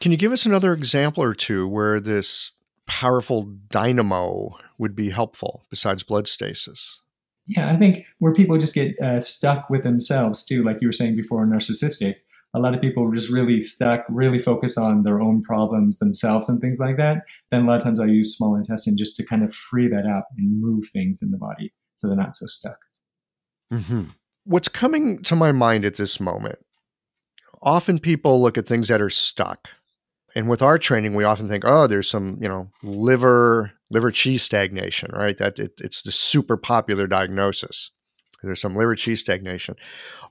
[0.00, 2.52] can you give us another example or two where this
[2.86, 7.00] powerful dynamo would be helpful besides blood stasis
[7.46, 10.92] yeah i think where people just get uh, stuck with themselves too like you were
[10.92, 12.16] saying before narcissistic
[12.54, 16.48] a lot of people are just really stuck, really focus on their own problems themselves
[16.48, 17.22] and things like that.
[17.50, 20.06] Then a lot of times I use small intestine just to kind of free that
[20.06, 22.78] up and move things in the body so they're not so stuck.
[23.72, 24.04] Mm-hmm.
[24.44, 26.58] What's coming to my mind at this moment?
[27.62, 29.68] Often people look at things that are stuck.
[30.34, 34.36] And with our training, we often think, oh, there's some, you know, liver liver chi
[34.36, 35.36] stagnation, right?
[35.36, 37.90] That it, it's the super popular diagnosis.
[38.42, 39.74] There's some liver chi stagnation.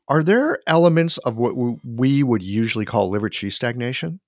[0.08, 4.22] Are there elements of what we would usually call liver chi stagnation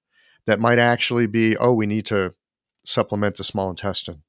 [0.46, 2.34] that might actually be, oh, we need to
[2.86, 4.22] supplement the small intestine?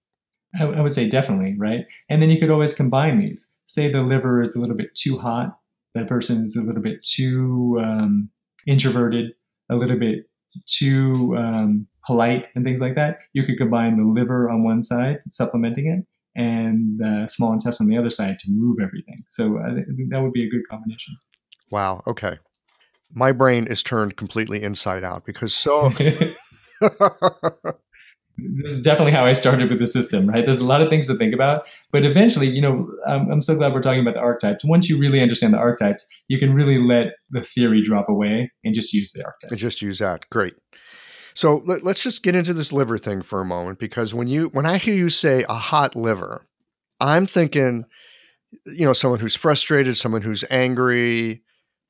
[0.59, 1.87] I, I would say definitely, right?
[2.09, 3.51] And then you could always combine these.
[3.67, 5.59] Say the liver is a little bit too hot,
[5.95, 8.31] that person is a little bit too um,
[8.67, 9.33] introverted,
[9.71, 10.29] a little bit
[10.67, 13.19] too um, polite, and things like that.
[13.33, 16.07] You could combine the liver on one side, supplementing it,
[16.41, 19.25] and the small intestine on the other side to move everything.
[19.31, 21.17] So I think that would be a good combination.
[21.71, 22.03] Wow.
[22.07, 22.39] Okay.
[23.15, 25.93] My brain is turned completely inside out because so
[28.63, 30.45] this is definitely how I started with the system, right?
[30.45, 33.55] There's a lot of things to think about, but eventually, you know, I'm, I'm, so
[33.57, 34.65] glad we're talking about the archetypes.
[34.65, 38.75] Once you really understand the archetypes, you can really let the theory drop away and
[38.75, 39.51] just use the archetypes.
[39.51, 40.29] And just use that.
[40.31, 40.55] Great.
[41.35, 44.49] So let, let's just get into this liver thing for a moment, because when you
[44.49, 46.47] when I hear you say a hot liver,
[47.01, 47.85] I'm thinking,
[48.67, 51.43] you know, someone who's frustrated, someone who's angry.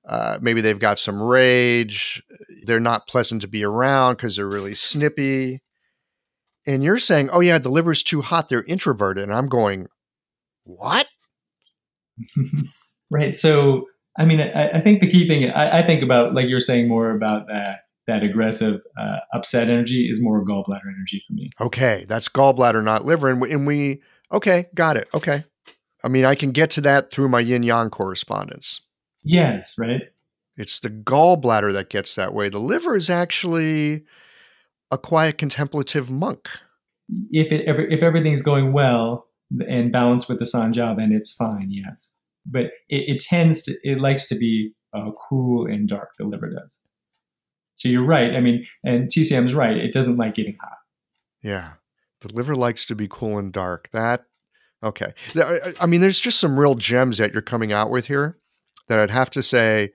[0.09, 2.23] Uh, maybe they've got some rage.
[2.65, 5.63] They're not pleasant to be around because they're really snippy
[6.67, 9.89] and you're saying, "Oh yeah, the liver's too hot; they're introverted," and I'm going,
[10.65, 11.07] "What?"
[13.11, 13.35] right.
[13.35, 13.87] So,
[14.19, 16.89] I mean, I, I think the key thing I, I, think about, like you're saying,
[16.89, 21.51] more about that that aggressive, uh, upset energy is more gallbladder energy for me.
[21.61, 25.09] Okay, that's gallbladder, not liver, and we, and we okay, got it.
[25.15, 25.45] Okay,
[26.03, 28.81] I mean, I can get to that through my yin yang correspondence.
[29.23, 30.03] Yes, right.
[30.57, 32.49] It's the gallbladder that gets that way.
[32.49, 34.05] The liver is actually
[34.93, 36.49] a quiet contemplative monk.
[37.31, 39.27] If it if everything's going well
[39.69, 41.69] and balanced with the sanjiao, then it's fine.
[41.71, 42.13] Yes,
[42.47, 46.11] but it, it tends to it likes to be uh, cool and dark.
[46.19, 46.79] The liver does.
[47.75, 48.35] So you're right.
[48.35, 49.77] I mean, and TCM is right.
[49.77, 50.79] It doesn't like getting hot.
[51.43, 51.73] Yeah,
[52.21, 53.91] the liver likes to be cool and dark.
[53.93, 54.25] That
[54.85, 55.15] okay.
[55.81, 58.39] I mean, there's just some real gems that you're coming out with here
[58.89, 59.91] that I'd have to say.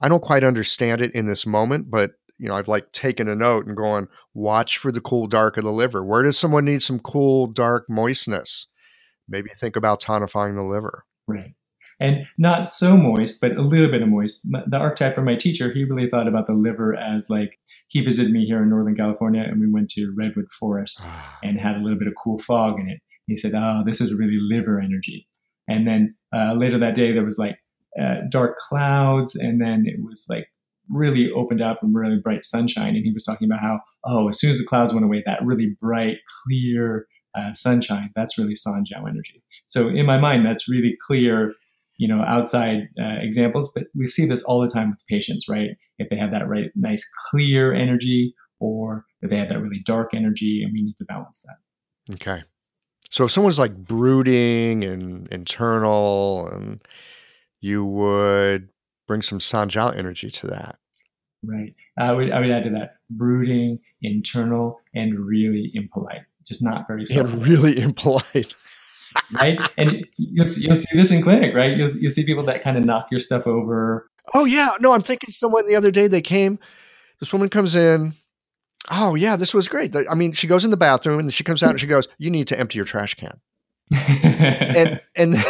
[0.00, 2.12] I don't quite understand it in this moment, but
[2.44, 5.64] you know, I've like taken a note and going, watch for the cool dark of
[5.64, 6.04] the liver.
[6.04, 8.66] Where does someone need some cool dark moistness?
[9.26, 11.06] Maybe think about tonifying the liver.
[11.26, 11.54] Right.
[12.00, 14.46] And not so moist, but a little bit of moist.
[14.66, 18.30] The archetype for my teacher, he really thought about the liver as like he visited
[18.30, 21.00] me here in Northern California and we went to Redwood Forest
[21.42, 23.00] and had a little bit of cool fog in it.
[23.26, 25.26] He said, Oh, this is really liver energy.
[25.66, 27.56] And then uh, later that day, there was like
[27.98, 30.48] uh, dark clouds, and then it was like
[30.90, 32.94] really opened up and really bright sunshine.
[32.94, 35.44] And he was talking about how, oh, as soon as the clouds went away, that
[35.44, 39.42] really bright, clear uh, sunshine, that's really Sanjiao energy.
[39.66, 41.54] So in my mind, that's really clear,
[41.96, 45.70] you know, outside uh, examples, but we see this all the time with patients, right?
[45.98, 50.10] If they have that right, nice, clear energy, or if they have that really dark
[50.14, 52.14] energy, and we need to balance that.
[52.14, 52.42] Okay.
[53.10, 56.82] So if someone's like brooding and internal, and
[57.60, 58.68] you would
[59.06, 60.78] bring some Sanjiao energy to that.
[61.42, 61.74] Right.
[61.98, 66.22] I would I would add to that brooding, internal, and really impolite.
[66.46, 67.04] Just not very.
[67.14, 68.54] And really impolite.
[69.32, 69.58] right?
[69.76, 71.76] And you'll, you'll see this in clinic, right?
[71.76, 74.10] You'll, you'll see people that kind of knock your stuff over.
[74.32, 74.70] Oh, yeah.
[74.80, 76.58] No, I'm thinking someone the other day, they came,
[77.20, 78.14] this woman comes in.
[78.90, 79.94] Oh, yeah, this was great.
[80.10, 82.30] I mean, she goes in the bathroom and she comes out and she goes, You
[82.30, 83.40] need to empty your trash can.
[83.90, 85.34] and, and,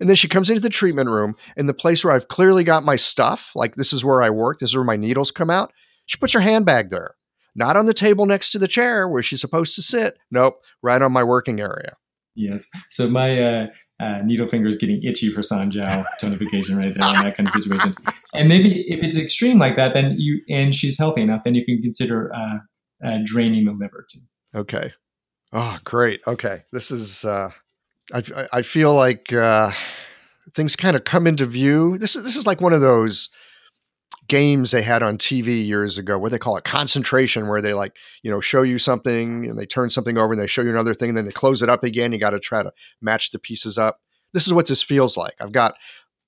[0.00, 2.84] and then she comes into the treatment room in the place where I've clearly got
[2.84, 3.52] my stuff.
[3.54, 4.58] Like this is where I work.
[4.58, 5.72] This is where my needles come out.
[6.06, 7.14] She puts her handbag there,
[7.54, 10.18] not on the table next to the chair where she's supposed to sit.
[10.30, 11.96] Nope, right on my working area.
[12.34, 12.68] Yes.
[12.88, 13.66] So my uh,
[14.00, 17.52] uh, needle finger is getting itchy for Sanjiao tonification right there in that kind of
[17.52, 17.94] situation.
[18.32, 21.64] And maybe if it's extreme like that, then you and she's healthy enough, then you
[21.64, 22.58] can consider uh,
[23.06, 24.20] uh draining the liver too.
[24.54, 24.92] Okay.
[25.52, 26.20] Oh, great.
[26.26, 26.62] Okay.
[26.72, 27.50] This is uh,
[28.12, 29.72] I, I feel like uh,
[30.54, 31.98] things kind of come into view.
[31.98, 33.30] This is this is like one of those
[34.28, 37.96] games they had on TV years ago where they call it concentration, where they like,
[38.22, 40.94] you know, show you something and they turn something over and they show you another
[40.94, 42.12] thing and then they close it up again.
[42.12, 43.98] You got to try to match the pieces up.
[44.32, 45.34] This is what this feels like.
[45.40, 45.74] I've got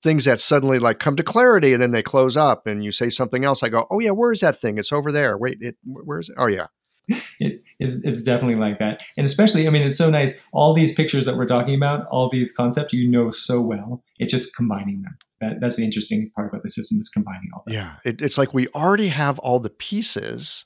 [0.03, 3.09] things that suddenly like come to clarity and then they close up and you say
[3.09, 3.63] something else.
[3.63, 4.77] I go, oh yeah, where is that thing?
[4.77, 5.37] It's over there.
[5.37, 6.35] Wait, it, where is it?
[6.37, 6.67] Oh yeah
[7.39, 9.03] it is it's definitely like that.
[9.17, 10.41] And especially i mean it's so nice.
[10.51, 14.31] All these pictures that we're talking about all these concepts you know so well it's
[14.31, 15.17] just combining them.
[15.41, 17.73] That, that's the interesting part about the system is combining all that.
[17.73, 17.95] Yeah.
[18.05, 20.65] It, it's like we already have all the pieces.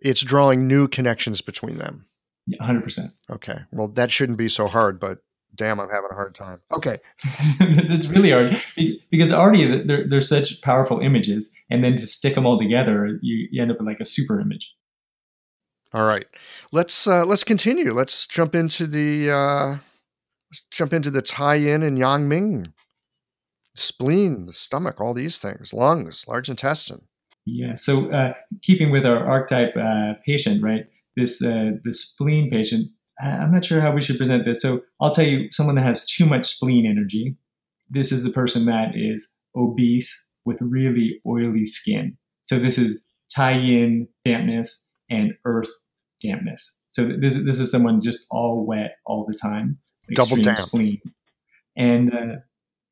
[0.00, 2.06] It's drawing new connections between them.
[2.60, 3.60] 100% okay.
[3.70, 5.18] Well that shouldn't be so hard but
[5.54, 6.60] damn i'm having a hard time.
[6.72, 6.98] Okay.
[7.92, 8.56] It's really hard
[9.10, 13.48] because already they're, they're such powerful images and then to stick them all together you,
[13.50, 14.72] you end up with like a super image
[15.92, 16.26] All right,
[16.70, 17.92] let's uh, let's continue.
[17.92, 19.68] Let's jump into the uh,
[20.50, 22.66] let's jump into the Taiyin and Yang Ming,
[23.74, 27.02] spleen, the stomach, all these things, lungs, large intestine.
[27.44, 27.74] Yeah.
[27.74, 30.86] So uh, keeping with our archetype uh, patient, right?
[31.16, 32.88] This uh, the spleen patient.
[33.22, 34.62] I'm not sure how we should present this.
[34.62, 37.36] So I'll tell you, someone that has too much spleen energy.
[37.90, 42.16] This is the person that is obese with really oily skin.
[42.44, 43.04] So this is
[43.36, 45.70] Taiyin dampness and earth
[46.20, 46.72] dampness.
[46.88, 49.78] So this this is someone just all wet all the time,
[50.14, 51.00] double damp spleen,
[51.76, 52.36] and uh,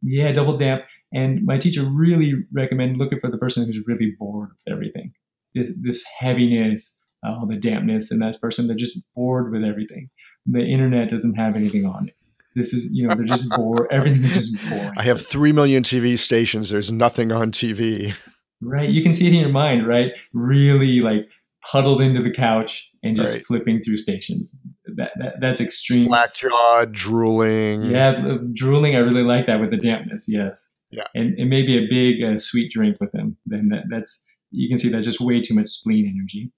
[0.02, 0.84] yeah, double damp.
[1.12, 5.14] And my teacher really recommended looking for the person who's really bored with everything.
[5.54, 10.10] This, this heaviness, all uh, the dampness, and that person they're just bored with everything.
[10.46, 12.14] The internet doesn't have anything on it.
[12.54, 13.86] This is, you know, they're just bored.
[13.90, 14.92] Everything is just boring.
[14.96, 16.70] I have three million TV stations.
[16.70, 18.16] There's nothing on TV.
[18.60, 18.88] Right.
[18.88, 20.12] You can see it in your mind, right?
[20.32, 21.28] Really like
[21.64, 23.44] huddled into the couch and just right.
[23.44, 24.54] flipping through stations.
[24.96, 26.06] That, that that's extreme.
[26.06, 27.84] Slack jaw, drooling.
[27.84, 28.96] Yeah, drooling.
[28.96, 30.26] I really like that with the dampness.
[30.28, 30.72] Yes.
[30.90, 31.04] Yeah.
[31.14, 33.36] And it may be a big uh, sweet drink with them.
[33.46, 36.52] Then that, that's you can see that's just way too much spleen energy.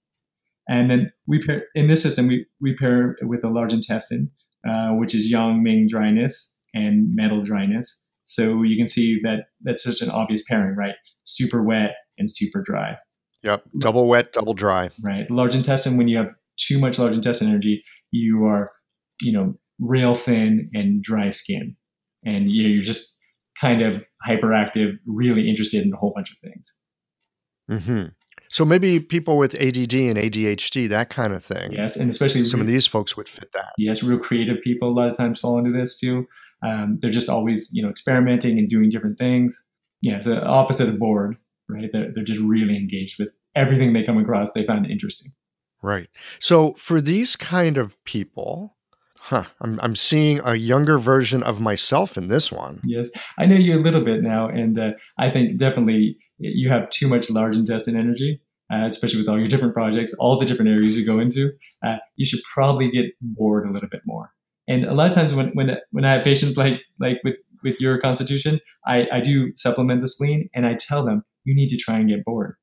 [0.69, 4.31] And then we pair in this system we we pair with the large intestine,
[4.67, 8.01] uh, which is yang ming dryness and metal dryness.
[8.23, 10.95] So you can see that that's such an obvious pairing, right?
[11.25, 12.95] Super wet and super dry.
[13.43, 13.63] Yep.
[13.79, 14.89] Double wet, double dry.
[15.01, 15.29] Right.
[15.29, 18.69] Large intestine, when you have too much large intestine energy, you are,
[19.21, 21.75] you know, rail thin and dry skin.
[22.23, 23.17] And you're just
[23.59, 26.75] kind of hyperactive, really interested in a whole bunch of things.
[27.69, 28.07] Mm-hmm.
[28.49, 31.71] So maybe people with ADD and ADHD, that kind of thing.
[31.71, 33.71] Yes, and especially some of these folks would fit that.
[33.77, 36.27] Yes, real creative people a lot of times fall into this too.
[36.61, 39.65] Um, they're just always, you know, experimenting and doing different things.
[40.01, 41.37] Yeah, it's the opposite of bored
[41.71, 41.89] right?
[41.91, 45.31] They're, they're just really engaged with everything they come across they find interesting.
[45.81, 46.09] Right.
[46.39, 48.75] So for these kind of people,
[49.17, 52.81] huh, I'm, I'm seeing a younger version of myself in this one.
[52.83, 56.89] Yes, I know you a little bit now, and uh, I think definitely you have
[56.89, 58.41] too much large intestine energy.
[58.73, 61.51] Uh, especially with all your different projects, all the different areas you go into,
[61.85, 64.31] uh, you should probably get bored a little bit more.
[64.65, 67.81] And a lot of times when, when, when I have patients like, like with, with
[67.81, 71.77] your constitution, I, I do supplement the spleen and I tell them, you need to
[71.77, 72.55] try and get bored.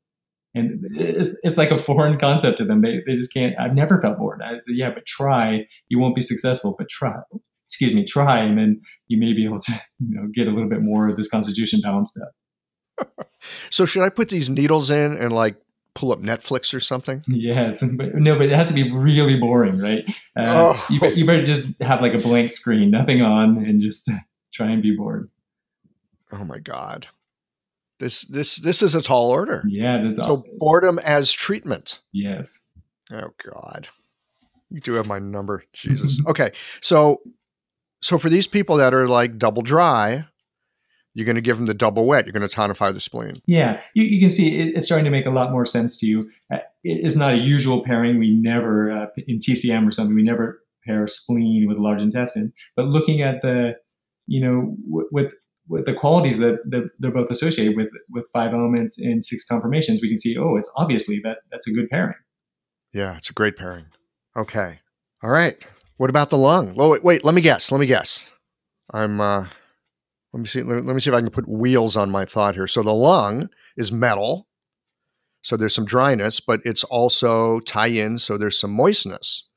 [0.55, 2.83] And it's, it's like a foreign concept to them.
[2.83, 3.55] They, they just can't.
[3.59, 4.41] I've never felt bored.
[4.43, 5.67] I said, yeah, but try.
[5.89, 7.15] You won't be successful, but try.
[7.67, 10.71] Excuse me, try, and then you may be able to, you know, get a little
[10.71, 13.31] bit more of this constitution balanced up.
[13.71, 15.57] so should I put these needles in and like
[15.95, 17.23] pull up Netflix or something?
[17.29, 20.09] Yes, but no, but it has to be really boring, right?
[20.37, 20.87] Uh, oh.
[20.89, 24.11] you, you better just have like a blank screen, nothing on, and just
[24.55, 25.31] try and be bored.
[26.33, 27.09] Oh my god.
[27.99, 29.63] This this this is a tall order.
[29.67, 32.01] Yeah, this so boredom as treatment.
[32.13, 32.69] Yes.
[33.13, 33.89] Oh God,
[34.71, 36.21] you do have my number, Jesus.
[36.27, 37.19] okay, so
[38.01, 40.27] so for these people that are like double dry,
[41.15, 42.27] you're going to give them the double wet.
[42.27, 43.35] You're going to tonify the spleen.
[43.47, 46.07] Yeah, you, you can see it, it's starting to make a lot more sense to
[46.07, 46.31] you.
[46.53, 48.19] Uh, it's not a usual pairing.
[48.19, 50.15] We never uh, in TCM or something.
[50.15, 52.53] We never pair spleen with large intestine.
[52.77, 53.73] But looking at the,
[54.27, 55.33] you know, w- with
[55.69, 60.01] with the qualities that, that they're both associated with with five elements and six conformations,
[60.03, 62.17] we can see, oh, it's obviously that that's a good pairing.
[62.93, 63.87] Yeah, it's a great pairing.
[64.37, 64.81] Okay.
[65.23, 65.67] All right.
[65.97, 66.75] What about the lung?
[66.79, 67.71] Oh, wait, wait, let me guess.
[67.71, 68.31] Let me guess.
[68.93, 69.47] I'm uh
[70.33, 72.67] let me see let me see if I can put wheels on my thought here.
[72.67, 74.47] So the lung is metal.
[75.43, 79.51] So there's some dryness, but it's also Taiyin, so there's some moistness.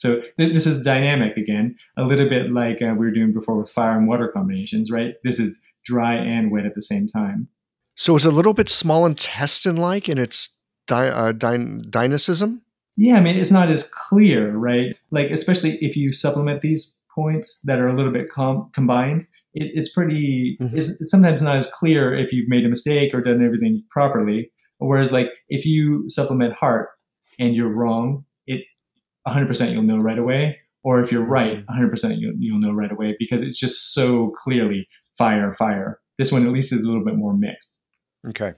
[0.00, 3.60] So th- this is dynamic again, a little bit like uh, we were doing before
[3.60, 5.12] with fire and water combinations, right?
[5.24, 7.48] This is dry and wet at the same time.
[7.96, 12.62] So it's a little bit small intestine like in its di- uh, dy- dynamism?
[12.96, 14.98] Yeah, I mean, it's not as clear, right?
[15.10, 19.70] Like, especially if you supplement these points that are a little bit com- combined, it,
[19.74, 20.78] it's pretty, mm-hmm.
[20.78, 24.50] it's, it's sometimes not as clear if you've made a mistake or done everything properly.
[24.78, 26.88] Whereas, like, if you supplement heart
[27.38, 28.24] and you're wrong,
[29.26, 30.58] 100% you'll know right away.
[30.82, 32.12] Or if you're right, 100% mm-hmm.
[32.18, 36.00] you'll, you'll know right away because it's just so clearly fire, fire.
[36.18, 37.80] This one at least is a little bit more mixed.
[38.26, 38.54] Okay.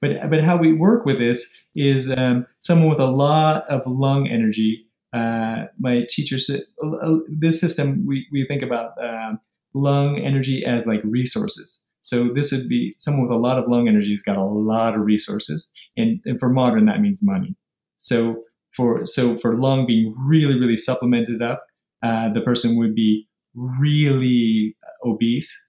[0.00, 4.28] But, but how we work with this is um, someone with a lot of lung
[4.28, 4.86] energy.
[5.12, 9.34] Uh, my teacher said, uh, this system, we, we think about uh,
[9.74, 11.84] lung energy as like resources.
[12.00, 14.94] So this would be someone with a lot of lung energy has got a lot
[14.94, 15.70] of resources.
[15.96, 17.54] And, and for modern, that means money.
[17.94, 18.42] So
[18.74, 21.64] for so for lung being really really supplemented up,
[22.02, 25.68] uh, the person would be really obese,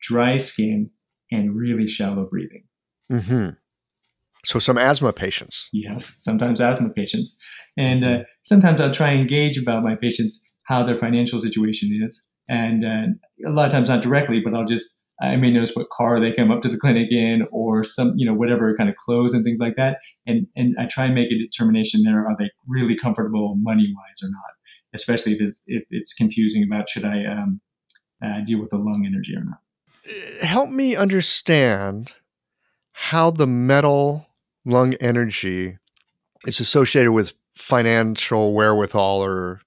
[0.00, 0.90] dry skin,
[1.30, 2.64] and really shallow breathing.
[3.10, 3.50] Hmm.
[4.44, 5.68] So some asthma patients.
[5.72, 7.36] Yes, sometimes asthma patients.
[7.76, 12.24] And uh, sometimes I'll try and gauge about my patients how their financial situation is.
[12.48, 15.90] And uh, a lot of times not directly, but I'll just I may notice what
[15.90, 18.96] car they come up to the clinic in, or some you know whatever kind of
[18.96, 19.98] clothes and things like that.
[20.26, 24.22] And and I try and make a determination there: are they really comfortable money wise
[24.22, 24.52] or not?
[24.94, 27.60] Especially if it's, if it's confusing about should I um,
[28.24, 29.60] uh, deal with the lung energy or not.
[30.42, 32.14] Help me understand
[32.92, 34.26] how the metal
[34.64, 35.78] lung energy
[36.46, 39.60] is associated with financial wherewithal or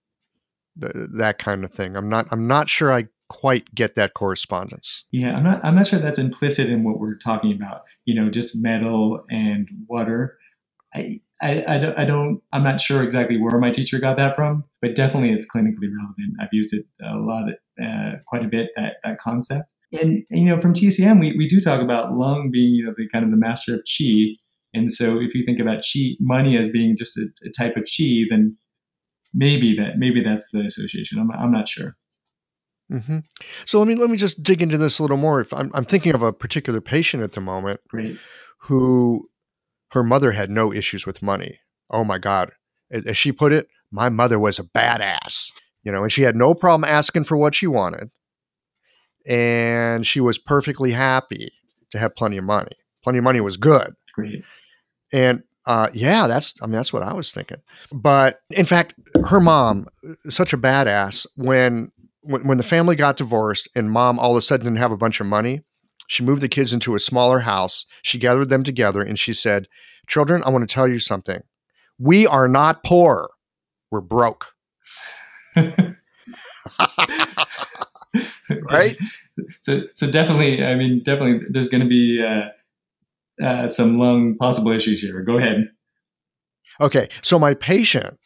[0.82, 1.96] th- that kind of thing.
[1.96, 5.06] I'm not I'm not sure I quite get that correspondence.
[5.12, 7.82] Yeah, I'm not I'm not sure that's implicit in what we're talking about.
[8.06, 10.38] You know, just metal and water.
[10.94, 14.36] I I, I, don't, I don't I'm not sure exactly where my teacher got that
[14.36, 16.36] from, but definitely it's clinically relevant.
[16.40, 17.46] I've used it a lot,
[17.84, 19.68] uh, quite a bit that that concept.
[19.94, 23.10] And, you know, from TCM, we, we do talk about lung being you know the
[23.10, 24.36] kind of the master of chi.
[24.74, 27.84] And so if you think about chi money as being just a, a type of
[27.84, 28.58] chi, then
[29.34, 31.20] maybe that maybe that's the association.
[31.20, 31.96] I'm I'm not sure.
[32.92, 33.20] Mm-hmm.
[33.66, 35.40] So let me let me just dig into this a little more.
[35.40, 38.18] If I'm, I'm thinking of a particular patient at the moment, Great.
[38.64, 39.30] who
[39.92, 41.60] her mother had no issues with money.
[41.90, 42.52] Oh my God,
[42.92, 45.52] as she put it, my mother was a badass,
[45.84, 48.10] you know, and she had no problem asking for what she wanted,
[49.26, 51.50] and she was perfectly happy
[51.92, 52.76] to have plenty of money.
[53.04, 53.94] Plenty of money was good.
[54.14, 54.44] Great.
[55.14, 57.58] And uh, yeah, that's I mean that's what I was thinking.
[57.92, 59.88] But in fact, her mom,
[60.28, 64.42] such a badass, when when, when the family got divorced and mom all of a
[64.42, 65.62] sudden didn't have a bunch of money,
[66.08, 67.86] she moved the kids into a smaller house.
[68.02, 69.68] She gathered them together and she said,
[70.08, 71.42] Children, I want to tell you something.
[71.98, 73.30] We are not poor,
[73.92, 74.48] we're broke.
[78.70, 78.98] right?
[79.62, 84.72] So, so definitely, I mean, definitely, there's going to be uh, uh, some lung possible
[84.72, 85.22] issues here.
[85.24, 85.70] Go ahead.
[86.80, 88.20] Okay, so my patient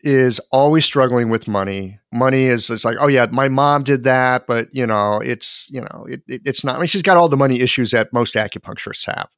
[0.00, 1.98] is always struggling with money.
[2.12, 5.80] Money is it's like, oh yeah, my mom did that, but you know, it's you
[5.80, 6.76] know, it, it, it's not.
[6.76, 9.28] I mean, she's got all the money issues that most acupuncturists have.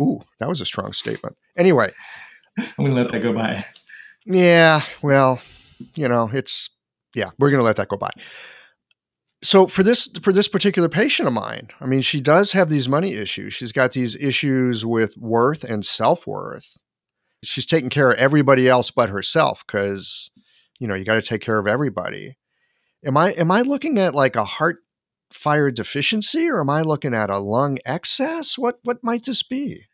[0.00, 1.36] Ooh, that was a strong statement.
[1.56, 1.90] Anyway,
[2.58, 3.64] I'm gonna let that go by.
[4.26, 5.40] Yeah, well,
[5.94, 6.70] you know, it's
[7.14, 8.10] yeah, we're gonna let that go by.
[9.42, 12.88] So for this for this particular patient of mine, I mean, she does have these
[12.88, 13.52] money issues.
[13.52, 16.78] She's got these issues with worth and self worth
[17.44, 20.30] she's taking care of everybody else but herself because
[20.78, 22.36] you know you got to take care of everybody.
[23.04, 24.78] Am i am i looking at like a heart
[25.32, 28.58] fire deficiency or am i looking at a lung excess?
[28.58, 29.84] What what might this be?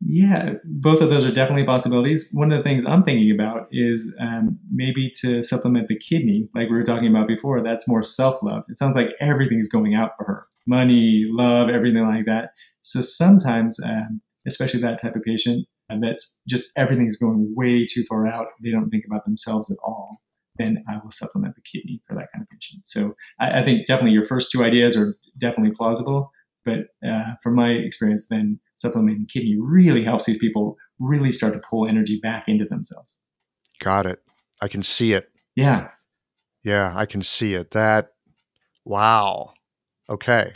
[0.00, 2.28] Yeah both of those are definitely possibilities.
[2.32, 6.68] One of the things i'm thinking about is um, maybe to supplement the kidney like
[6.68, 8.64] we were talking about before that's more self-love.
[8.68, 12.50] It sounds like everything's going out for her money love everything like that.
[12.82, 18.04] So sometimes um, especially that type of patient and that's just everything's going way too
[18.08, 20.20] far out, they don't think about themselves at all,
[20.58, 22.82] then I will supplement the kidney for that kind of patient.
[22.86, 26.30] So I, I think definitely your first two ideas are definitely plausible.
[26.64, 31.60] But uh, from my experience, then supplementing kidney really helps these people really start to
[31.60, 33.20] pull energy back into themselves.
[33.80, 34.20] Got it.
[34.60, 35.30] I can see it.
[35.54, 35.88] Yeah.
[36.64, 37.70] Yeah, I can see it.
[37.70, 38.10] That,
[38.84, 39.54] wow.
[40.10, 40.52] Okay.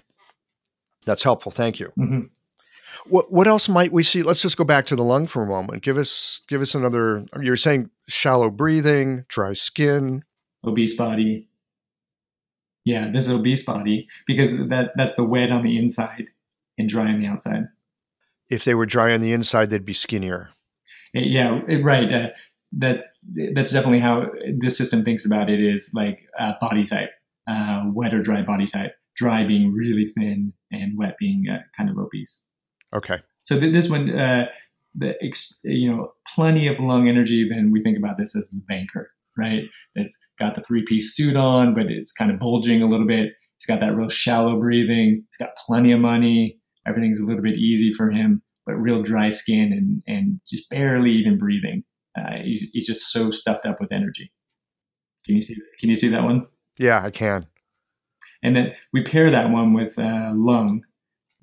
[1.07, 1.53] That's helpful.
[1.53, 1.93] Thank you.
[1.99, 2.21] Mm-hmm.
[3.07, 4.23] What what else might we see?
[4.23, 5.83] Let's just go back to the lung for a moment.
[5.83, 7.25] Give us give us another.
[7.41, 10.25] You're saying shallow breathing, dry skin,
[10.65, 11.49] obese body.
[12.85, 16.27] Yeah, this is obese body because that that's the wet on the inside
[16.79, 17.69] and dry on the outside.
[18.51, 20.51] If they were dry on the inside, they'd be skinnier.
[21.15, 22.13] Eh, yeah, right.
[22.13, 22.29] Uh,
[22.73, 23.07] that's
[23.55, 24.27] that's definitely how
[24.59, 25.61] this system thinks about it.
[25.61, 27.11] Is like uh, body type,
[27.49, 28.95] uh, wet or dry body type.
[29.15, 32.43] Dry being really thin, and wet being uh, kind of obese.
[32.95, 33.19] Okay.
[33.43, 34.47] So this one, uh,
[34.95, 35.15] the
[35.65, 37.49] you know, plenty of lung energy.
[37.49, 39.63] Then we think about this as the banker, right?
[39.95, 43.33] It's got the three piece suit on, but it's kind of bulging a little bit.
[43.59, 45.25] He's got that real shallow breathing.
[45.29, 46.59] He's got plenty of money.
[46.87, 51.11] Everything's a little bit easy for him, but real dry skin and and just barely
[51.13, 51.85] even breathing.
[52.19, 54.33] Uh, he's, he's just so stuffed up with energy.
[55.25, 55.57] Can you see?
[55.79, 56.47] Can you see that one?
[56.79, 57.47] Yeah, I can.
[58.43, 60.83] And then we pair that one with uh, lung,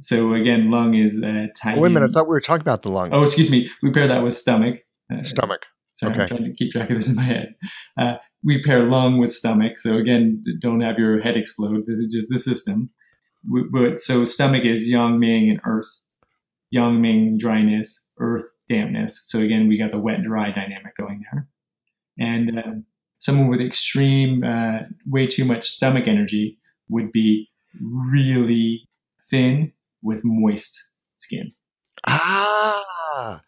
[0.02, 2.92] so again, lung is uh, wait a minute, I thought we were talking about the
[2.92, 3.10] lung.
[3.12, 3.70] Oh, excuse me.
[3.84, 4.80] We pair that with stomach.
[5.12, 5.62] Uh, stomach.
[5.92, 6.22] Sorry, okay.
[6.22, 7.56] I'm trying to keep track of this in my head.
[7.98, 9.78] Uh, we pair lung with stomach.
[9.78, 11.84] So again, don't have your head explode.
[11.88, 12.90] This is just the system.
[13.50, 16.00] We, but, so stomach is yang, ming, and earth.
[16.72, 18.06] Yang, ming, dryness.
[18.18, 19.22] Earth, dampness.
[19.26, 21.48] So again, we got the wet, dry dynamic going there.
[22.18, 22.72] And uh,
[23.20, 26.58] someone with extreme, uh, way too much stomach energy
[26.90, 27.50] would be
[27.82, 28.88] really
[29.30, 31.54] thin with moist skin.
[32.08, 33.42] Ah,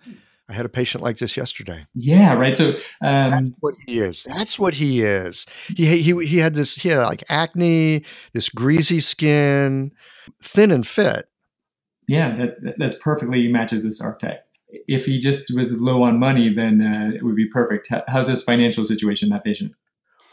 [0.49, 1.85] I had a patient like this yesterday.
[1.93, 2.55] Yeah, right.
[2.57, 2.71] So
[3.01, 4.23] um, That's what he is.
[4.23, 5.45] That's what he is.
[5.75, 9.91] He he he had this he had like acne, this greasy skin,
[10.41, 11.29] thin and fit.
[12.07, 14.41] yeah, that, that that's perfectly matches this archetype.
[14.87, 17.89] If he just was low on money, then uh, it would be perfect.
[18.07, 19.73] How's his financial situation, that patient?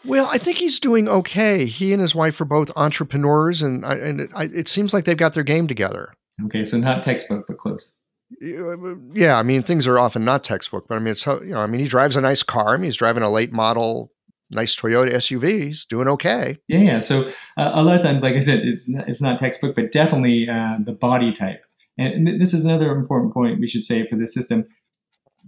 [0.04, 1.66] Well, I think he's doing okay.
[1.66, 5.04] He and his wife are both entrepreneurs, and I, and it, I, it seems like
[5.04, 6.14] they've got their game together.
[6.44, 7.98] Okay, so not textbook, but close.
[8.40, 11.60] Yeah, I mean things are often not textbook, but I mean it's you know.
[11.60, 12.74] I mean he drives a nice car.
[12.74, 14.12] I mean he's driving a late model,
[14.50, 15.64] nice Toyota SUV.
[15.64, 16.58] He's doing okay.
[16.68, 16.98] Yeah, yeah.
[17.00, 19.92] So uh, a lot of times, like I said, it's not, it's not textbook, but
[19.92, 21.62] definitely uh, the body type.
[21.96, 24.66] And th- this is another important point we should say for this system: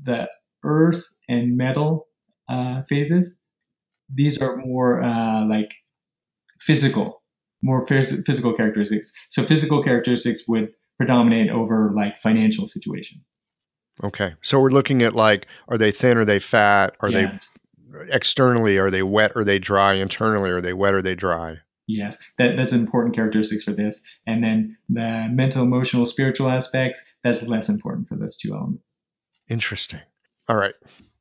[0.02, 0.28] the
[0.64, 2.08] earth and metal
[2.48, 3.38] uh, phases.
[4.12, 5.72] These are more uh, like
[6.60, 7.22] physical,
[7.62, 9.12] more phys- physical characteristics.
[9.28, 13.24] So physical characteristics would predominate over like financial situation.
[14.02, 16.16] Okay, so we're looking at like, are they thin?
[16.16, 16.96] Are they fat?
[17.00, 17.48] Are Yes.
[17.92, 18.78] they externally?
[18.78, 19.32] Are they wet?
[19.36, 19.94] Are they dry?
[19.94, 20.50] Internally?
[20.50, 20.94] Are they wet?
[20.94, 21.58] Are they dry?
[21.86, 24.00] Yes, that, that's important characteristics for this.
[24.26, 28.94] And then the mental, emotional, spiritual aspects, that's less important for those two elements.
[29.48, 30.00] Interesting.
[30.48, 30.74] All right.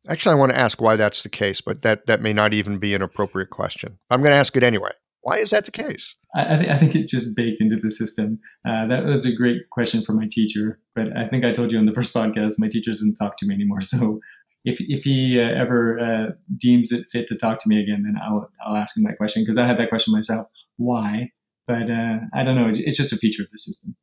[0.09, 2.79] Actually, I want to ask why that's the case, but that that may not even
[2.79, 3.99] be an appropriate question.
[4.09, 4.91] I'm going to ask it anyway.
[5.21, 6.15] Why is that the case?
[6.33, 8.39] I, I, th- I think it's just baked into the system.
[8.67, 11.77] Uh, that was a great question for my teacher, but I think I told you
[11.77, 13.81] on the first podcast, my teacher doesn't talk to me anymore.
[13.81, 14.19] So
[14.65, 18.15] if, if he uh, ever uh, deems it fit to talk to me again, then
[18.21, 20.47] I'll, I'll ask him that question because I had that question myself.
[20.77, 21.31] Why?
[21.67, 22.67] But uh, I don't know.
[22.67, 23.95] It's, it's just a feature of the system.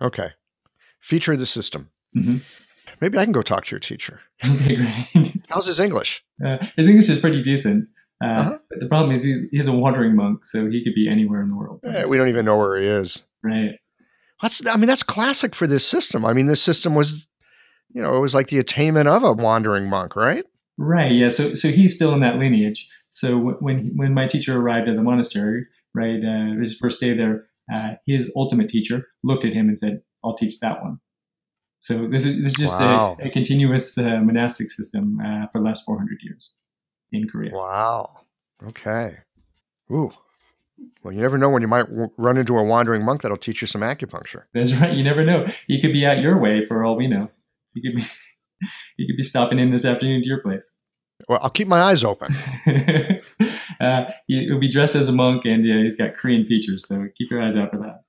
[0.00, 0.30] Okay.
[1.00, 1.90] Feature of the system.
[2.16, 2.40] Mhm.
[3.00, 4.20] Maybe I can go talk to your teacher.
[5.48, 6.24] How's his English?
[6.44, 7.88] Uh, his English is pretty decent.
[8.22, 8.58] Uh, Uh-huh.
[8.70, 11.48] But the problem is he's, he's a wandering monk, so he could be anywhere in
[11.48, 11.80] the world.
[12.08, 13.24] We don't even know where he is.
[13.42, 13.72] Right.
[14.42, 16.24] That's I mean that's classic for this system.
[16.24, 17.26] I mean this system was
[17.92, 20.44] you know, it was like the attainment of a wandering monk, right?
[20.76, 21.12] Right.
[21.12, 21.28] Yeah.
[21.28, 22.88] So so he's still in that lineage.
[23.08, 27.46] So when when my teacher arrived at the monastery, right, uh, his first day there,
[27.72, 31.00] uh, his ultimate teacher looked at him and said, "I'll teach that one."
[31.80, 33.16] So this is this is just Wow.
[33.20, 36.56] a, a continuous uh, monastic system uh, for the last 400 years
[37.12, 37.52] in Korea.
[37.52, 38.20] Wow.
[38.66, 39.18] Okay.
[39.92, 40.10] Ooh.
[41.02, 43.60] Well, you never know when you might w- run into a wandering monk that'll teach
[43.60, 44.44] you some acupuncture.
[44.54, 44.94] That's right.
[44.94, 45.46] You never know.
[45.66, 47.30] He could be out your way for all we know.
[47.74, 48.02] He could be
[48.96, 50.76] he could be stopping in this afternoon to your place.
[51.28, 52.32] Well, I'll keep my eyes open.
[53.80, 56.86] uh, he, he'll be dressed as a monk, and yeah, he's got Korean features.
[56.86, 58.02] So keep your eyes out for that.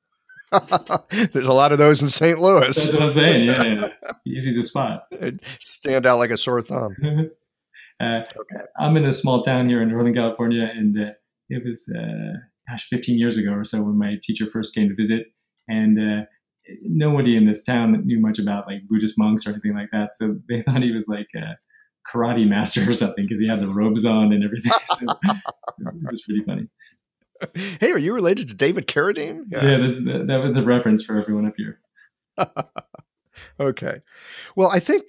[1.32, 2.40] There's a lot of those in St.
[2.40, 2.76] Louis.
[2.76, 3.46] That's what I'm saying.
[3.46, 4.12] Yeah, yeah.
[4.28, 5.04] easy to spot.
[5.60, 6.96] Stand out like a sore thumb.
[8.00, 8.22] uh,
[8.80, 11.12] I'm in a small town here in Northern California, and uh,
[11.50, 12.40] it was, uh,
[12.70, 15.28] gosh, 15 years ago or so when my teacher first came to visit,
[15.68, 16.26] and uh,
[16.84, 20.16] nobody in this town knew much about like Buddhist monks or anything like that.
[20.16, 21.58] So they thought he was like a
[22.12, 24.72] karate master or something because he had the robes on and everything.
[24.88, 26.68] So it was pretty funny.
[27.80, 29.46] Hey, are you related to David Carradine?
[29.50, 31.80] Yeah, that's, that, that was a reference for everyone up here.
[33.60, 34.02] Okay.
[34.56, 35.04] Well, I think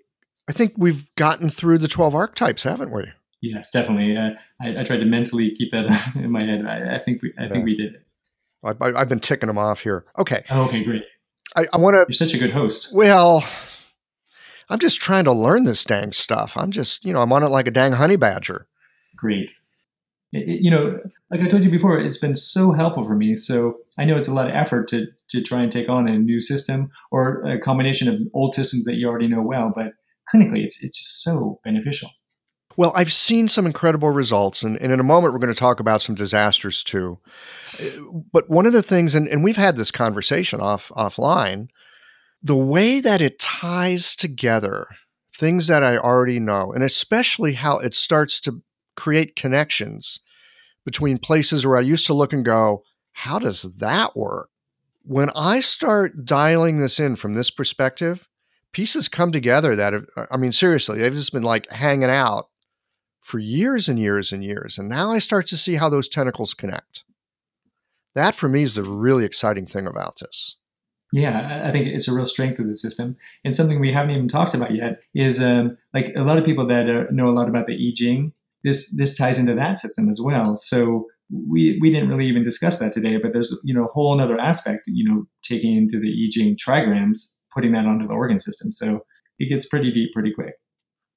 [0.48, 3.04] I think we've gotten through the 12 archetypes, haven't we?
[3.40, 4.16] Yes, definitely.
[4.16, 6.66] Uh, I, I tried to mentally keep that in my head.
[6.66, 8.06] I, I think we, I think we did it.
[8.62, 10.04] I, I've been ticking them off here.
[10.18, 10.42] Okay.
[10.50, 11.04] Oh, okay, great.
[11.56, 12.94] I, I want to You're such a good host.
[12.94, 13.44] Well,
[14.68, 16.56] I'm just trying to learn this dang stuff.
[16.56, 18.66] I'm just, you know, I'm on it like a dang honey badger.
[19.16, 19.52] Great.
[20.32, 20.98] It- you know,
[21.30, 23.36] like I told you before, it's been so helpful for me.
[23.36, 26.18] So I know it's a lot of effort to to try and take on a
[26.18, 29.92] new system or a combination of old systems that you already know well, but
[30.32, 32.10] clinically, it's it's just so beneficial.
[32.76, 35.80] Well, I've seen some incredible results, and, and in a moment, we're going to talk
[35.80, 37.18] about some disasters too.
[38.32, 41.68] But one of the things, and, and we've had this conversation off offline,
[42.42, 44.86] the way that it ties together
[45.34, 48.62] things that I already know, and especially how it starts to
[49.00, 50.20] create connections
[50.84, 52.82] between places where I used to look and go,
[53.12, 54.50] how does that work?
[55.02, 58.28] When I start dialing this in from this perspective,
[58.72, 62.50] pieces come together that have, I mean, seriously, they've just been like hanging out
[63.22, 64.78] for years and years and years.
[64.78, 67.04] And now I start to see how those tentacles connect.
[68.14, 70.56] That for me is the really exciting thing about this.
[71.12, 73.16] Yeah, I- think it's a real strength of the system.
[73.44, 76.66] And something we haven't even talked about yet is um, like a lot of people
[76.66, 78.32] that uh, know a lot about the I Ching.
[78.64, 80.56] This this ties into that system as well.
[80.56, 84.12] So we we didn't really even discuss that today, but there's you know a whole
[84.12, 84.82] another aspect.
[84.86, 87.18] You know, taking into the I Ching trigrams,
[87.54, 88.72] putting that onto the organ system.
[88.72, 89.00] So
[89.38, 90.54] it gets pretty deep pretty quick.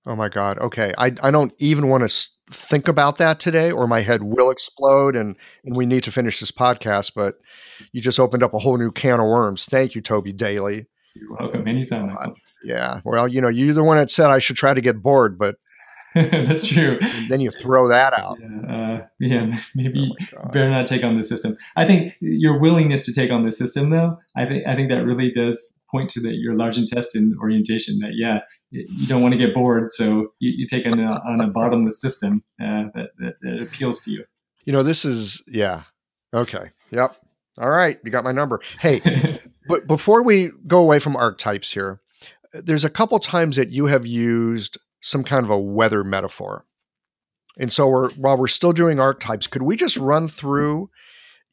[0.05, 0.57] Oh my God.
[0.59, 0.93] Okay.
[0.97, 5.15] I, I don't even want to think about that today or my head will explode
[5.15, 7.13] and, and we need to finish this podcast.
[7.15, 7.35] But
[7.93, 9.65] you just opened up a whole new can of worms.
[9.65, 10.87] Thank you, Toby Daly.
[11.15, 12.07] You're welcome anytime.
[12.07, 12.31] Michael.
[12.31, 12.35] Uh,
[12.65, 12.99] yeah.
[13.05, 15.55] Well, you know, you're the one that said I should try to get bored, but
[16.31, 16.99] That's true.
[17.29, 18.37] then you throw that out.
[18.39, 21.57] Yeah, uh, yeah maybe Oh better not take on the system.
[21.75, 25.05] I think your willingness to take on the system, though, I think I think that
[25.05, 27.99] really does point to that your large intestine orientation.
[27.99, 31.41] That yeah, you don't want to get bored, so you, you take on a, on
[31.41, 34.25] a bottomless system uh, that, that that appeals to you.
[34.65, 35.83] You know, this is yeah.
[36.33, 36.71] Okay.
[36.91, 37.15] Yep.
[37.61, 37.99] All right.
[38.03, 38.59] You got my number.
[38.79, 41.99] Hey, but before we go away from archetypes here,
[42.53, 46.65] there's a couple times that you have used some kind of a weather metaphor.
[47.59, 50.89] And so we're while we're still doing archetypes, could we just run through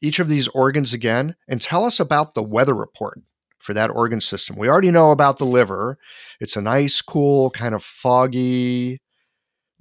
[0.01, 3.21] each of these organs again and tell us about the weather report
[3.59, 4.55] for that organ system?
[4.57, 5.99] We already know about the liver.
[6.39, 8.99] It's a nice, cool, kind of foggy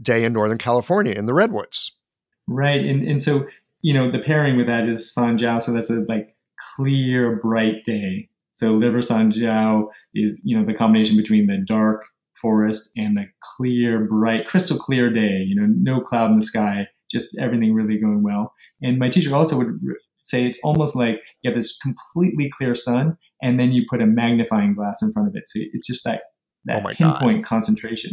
[0.02, 1.92] day in Northern California in the redwoods.
[2.46, 3.46] Right, and and so
[3.80, 6.36] you know the pairing with that is Sanjiao, so that's a like
[6.76, 8.28] clear, bright day.
[8.50, 12.04] So liver Sanjiao is you know the combination between the dark
[12.40, 13.24] forest and a
[13.56, 15.44] clear, bright, crystal clear day.
[15.46, 18.52] You know, no cloud in the sky, just everything really going well.
[18.82, 19.78] And my teacher also would
[20.22, 24.06] say it's almost like you have this completely clear sun, and then you put a
[24.06, 26.22] magnifying glass in front of it, so it's just that
[26.66, 27.18] that Oh my God.
[27.20, 28.12] pinpoint concentration.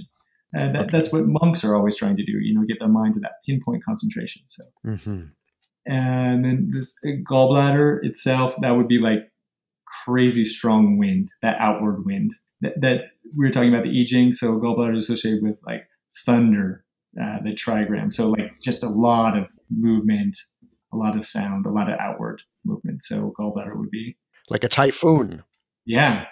[0.57, 0.89] Uh, that, Okay.
[0.91, 2.32] That's what monks are always trying to do.
[2.41, 4.43] You know, get their mind to that pinpoint concentration.
[4.47, 5.21] So Mm-hmm.
[5.86, 9.19] and then this uh, gallbladder itself that would be like
[10.05, 12.32] crazy strong wind that outward wind
[12.62, 13.01] that, that
[13.38, 15.88] we were talking about the I Ching so gallbladder is associated with like
[16.26, 16.84] thunder
[17.22, 18.14] uh, the trigram.
[18.14, 20.38] So like just a lot of movement
[20.93, 23.03] a lot of sound a lot of outward movement.
[23.03, 24.18] So gallbladder would be
[24.49, 25.43] Like a typhoon.
[25.86, 26.26] yeah.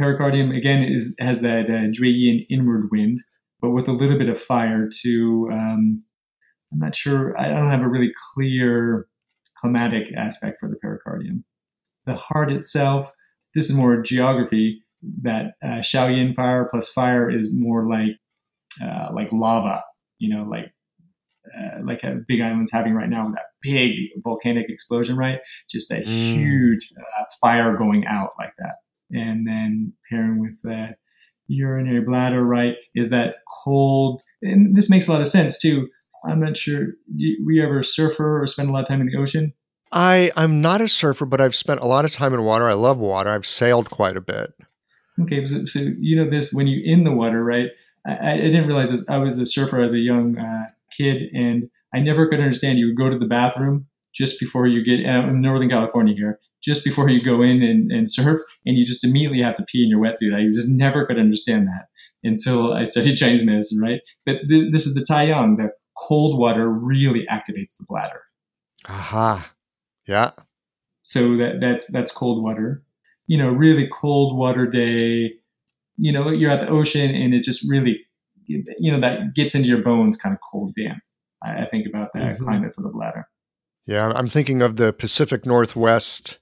[0.00, 3.20] Pericardium again is has that uh, Jueyin inward wind
[3.60, 6.02] but with a little bit of fire to um,
[6.72, 9.06] i'm not sure i don't have a really clear
[9.58, 11.44] climatic aspect for the pericardium.
[12.06, 13.12] The heart itself
[13.54, 14.82] this is more geography
[15.22, 18.16] that uh, Shaoyin fire plus fire is more like
[18.82, 19.82] uh, like lava
[20.18, 20.72] you know like
[21.58, 23.90] uh, like a big island's having right now with that big
[24.22, 26.34] volcanic explosion right just that Mm.
[26.34, 28.76] huge uh, fire going out like that
[29.10, 30.94] and then pairing with the
[31.48, 34.22] urinary bladder, right, is that cold.
[34.40, 35.88] And this makes a lot of sense too.
[36.24, 36.86] I'm not sure.
[37.16, 39.52] Do were ever surfer or spend a lot of time in the ocean?
[39.90, 42.68] I I'm not a surfer, but I've spent a lot of time in water.
[42.68, 43.30] I love water.
[43.30, 44.54] I've sailed quite a bit.
[45.20, 47.68] Okay, so, so you know this when you're in the water, right?
[48.06, 49.04] I, I didn't realize this.
[49.08, 50.64] I was a surfer as a young uh,
[50.96, 52.78] kid, and I never could understand.
[52.78, 56.38] You would go to the bathroom just before you get uh, in Northern California here,
[56.62, 59.82] just before you go in and, and surf, and you just immediately have to pee
[59.82, 60.34] in your wetsuit.
[60.34, 61.86] I just never could understand that
[62.24, 64.00] until I studied Chinese medicine, right?
[64.24, 65.56] But th- this is the Taiyang.
[65.56, 68.22] The cold water really activates the bladder.
[68.88, 69.52] Aha.
[70.06, 70.30] Yeah.
[71.02, 72.82] So that that's that's cold water.
[73.26, 75.32] You know, really cold water day.
[75.96, 78.00] You know, you're at the ocean and it just really,
[78.46, 80.98] you know, that gets into your bones, kind of cold damp.
[81.42, 82.40] I, I think about that Mhm.
[82.40, 83.28] climate for the bladder.
[83.86, 84.12] Yeah.
[84.14, 86.38] I'm thinking of the Pacific Northwest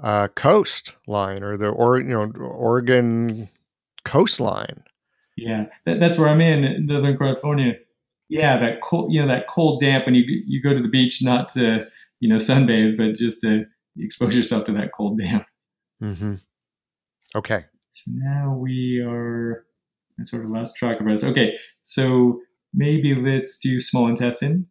[0.00, 3.48] uh, coast line or the or you know Oregon
[4.04, 4.84] coastline.
[5.36, 7.74] Yeah, that, that's where I'm in Northern California.
[8.28, 11.20] Yeah, that cold, you know, that cold damp when you you go to the beach,
[11.22, 11.86] not to
[12.20, 13.64] you know sunbathe, but just to
[13.98, 15.44] expose yourself to that cold damp.
[16.02, 16.34] Mm-hmm.
[17.34, 17.64] Okay.
[17.92, 19.64] So now we are,
[20.18, 21.24] I sort of lost track of us.
[21.24, 22.40] Okay, so
[22.74, 24.66] maybe let's do small intestine.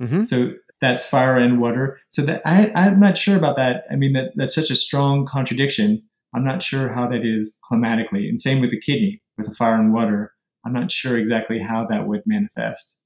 [0.00, 0.24] Mm-hmm.
[0.24, 1.98] So that's fire and water.
[2.08, 3.84] So that I, I'm not sure about that.
[3.90, 6.02] I mean, that, that's such a strong contradiction.
[6.34, 8.28] I'm not sure how that is climatically.
[8.28, 10.32] And same with the kidney, with the fire and water.
[10.64, 12.98] I'm not sure exactly how that would manifest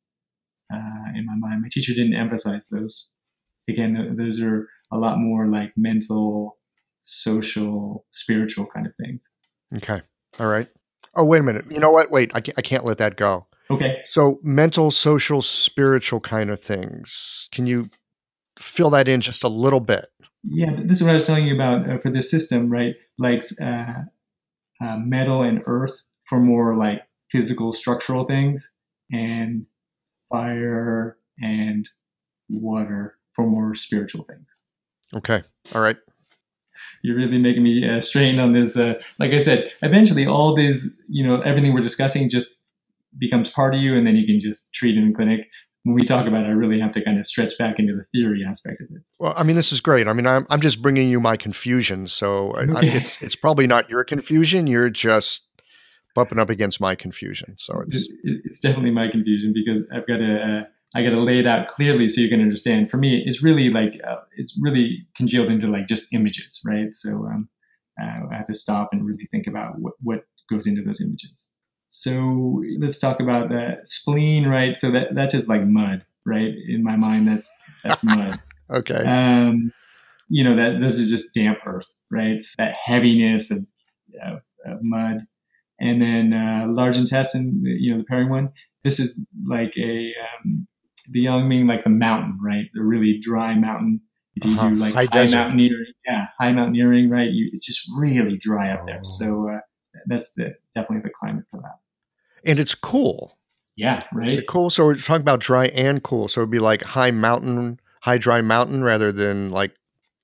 [0.73, 1.63] uh, in my mind.
[1.63, 3.11] My teacher didn't emphasize those.
[3.69, 6.59] Again, th- those are a lot more like mental,
[7.05, 9.29] social, spiritual kind of things.
[9.77, 10.03] Okay.
[10.39, 10.69] All right.
[11.15, 11.67] Oh, wait a minute.
[11.71, 12.11] You know what?
[12.11, 13.47] Wait, I can't, I can't let that go.
[13.71, 14.01] Okay.
[14.05, 17.49] So, mental, social, spiritual kind of things.
[17.53, 17.91] Can you
[18.59, 20.07] fill that in just a little bit?
[20.45, 22.95] Yeah, this is what I was telling you about uh, for this system, right?
[23.19, 24.03] Like uh,
[24.83, 28.73] uh, metal and earth for more like physical, structural things,
[29.11, 29.67] and
[30.31, 31.89] fire and
[32.49, 34.57] water for more spiritual things.
[35.15, 35.43] Okay.
[35.75, 35.97] All right.
[37.03, 38.77] You're really making me uh, strain on this.
[38.77, 42.57] Uh, like I said, eventually all these, you know, everything we're discussing just
[43.19, 45.41] becomes part of you, and then you can just treat it in clinic.
[45.85, 48.05] When we talk about it, I really have to kind of stretch back into the
[48.13, 49.03] theory aspect of it.
[49.19, 50.07] Well, I mean, this is great.
[50.07, 52.07] I mean, I'm, I'm just bringing you my confusion.
[52.07, 54.69] So, I, I, it's, it's probably not your confusion.
[54.69, 55.49] You're just
[56.15, 57.57] bumping up against my confusion.
[57.59, 60.63] So, it's, it's definitely my confusion because I've got a, uh,
[60.95, 62.91] I got to lay it out clearly so you can understand.
[62.91, 66.93] For me, it's really like uh, it's really congealed into like just images, right?
[66.93, 67.49] So um,
[68.01, 71.49] uh, I have to stop and really think about what, what goes into those images.
[71.89, 74.77] So let's talk about the spleen, right?
[74.77, 76.55] So that that's just like mud, right?
[76.69, 78.41] In my mind, that's that's mud.
[78.71, 79.05] okay.
[79.05, 79.73] Um,
[80.29, 82.33] you know that this is just damp earth, right?
[82.33, 83.67] It's that heaviness of,
[84.23, 85.27] of, of mud,
[85.81, 88.51] and then uh, large intestine, you know, the pairing one.
[88.85, 90.13] This is like a
[90.45, 90.67] um,
[91.11, 92.67] the yang ming like the mountain, right?
[92.75, 94.01] The really dry mountain.
[94.37, 94.71] If you Uh-huh.
[94.71, 95.37] do like High high, desert.
[95.37, 97.31] mountaineering, yeah, high mountaineering, right?
[97.31, 99.01] You, it's just really dry up there.
[99.01, 99.09] Oh.
[99.09, 99.59] So uh,
[100.07, 101.79] that's the definitely the climate for that.
[102.45, 103.39] and it's cool.
[103.77, 104.31] Yeah, Is right.
[104.31, 104.69] it cool?
[104.71, 106.29] So we're talking about dry and cool.
[106.29, 109.75] So it'd be like high mountain, high dry mountain rather than like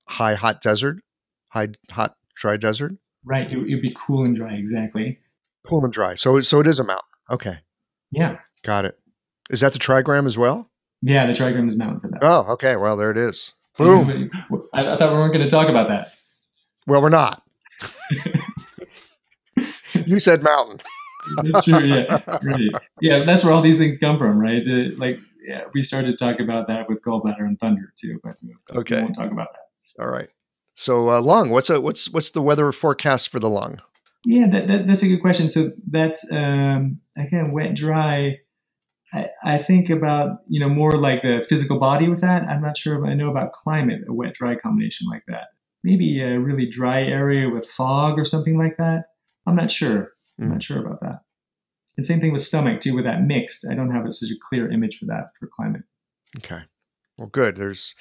[0.07, 0.99] high hot desert,
[1.49, 2.93] high hot dry desert.
[3.25, 3.51] Right.
[3.51, 4.55] It would be cool and dry.
[4.55, 5.19] Exactly.
[5.67, 6.15] Cool and dry.
[6.15, 7.05] So so it is a mountain.
[7.31, 7.59] Okay.
[8.11, 8.37] Yeah.
[8.63, 8.99] Got it.
[9.51, 10.69] Is that the trigram as well?
[11.03, 11.27] Yeah.
[11.27, 12.19] The trigram is mountain for that.
[12.23, 12.77] Oh, okay.
[12.77, 13.55] Well, there it is.
[13.77, 14.31] Boom.
[14.75, 16.09] I, I thought we weren't going to talk about that.
[16.87, 17.43] Well, we're not.
[20.07, 20.81] you said mountain.
[21.43, 21.85] That's true.
[21.85, 22.21] Yeah.
[22.43, 22.61] Right.
[23.01, 23.25] Yeah.
[23.25, 24.65] That's where all these things come from, right?
[24.65, 28.37] The, like, yeah, we started to talk about that with gallbladder and thunder too, but
[28.43, 29.03] we Okay.
[29.03, 30.03] won't talk about that.
[30.05, 30.29] All right.
[30.75, 31.51] So uh, lung.
[31.51, 33.81] What's a what's what's the weather forecast for the lung?
[34.25, 35.51] Yeah, that, that, that's a good question.
[35.51, 38.39] So that's um, again wet, dry.
[39.13, 42.43] I, I think about you know more like the physical body with that.
[42.43, 45.49] I'm not sure if I know about climate, a wet, dry combination like that.
[45.85, 49.05] Maybe a really dry area with fog or something like that.
[49.47, 50.13] I'm not sure.
[50.39, 50.53] I'm Mm.
[50.53, 51.21] not sure about that.
[51.97, 53.67] And same thing with stomach too, with that mixed.
[53.69, 55.83] I don't have such a clear image for that for climate.
[56.37, 56.61] Okay.
[57.17, 57.57] Well, good.
[57.57, 57.95] There's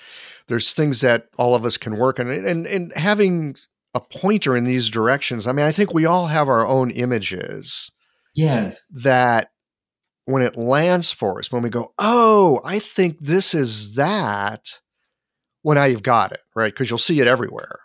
[0.47, 3.55] there's things that all of us can work on, and and having
[3.95, 5.47] a pointer in these directions.
[5.47, 7.89] I mean, I think we all have our own images
[8.35, 8.85] Yes.
[8.91, 9.47] that
[10.27, 14.81] when it lands for us, when we go, oh, I think this is that.
[15.63, 17.79] Well, now you've got it right because you'll see it everywhere.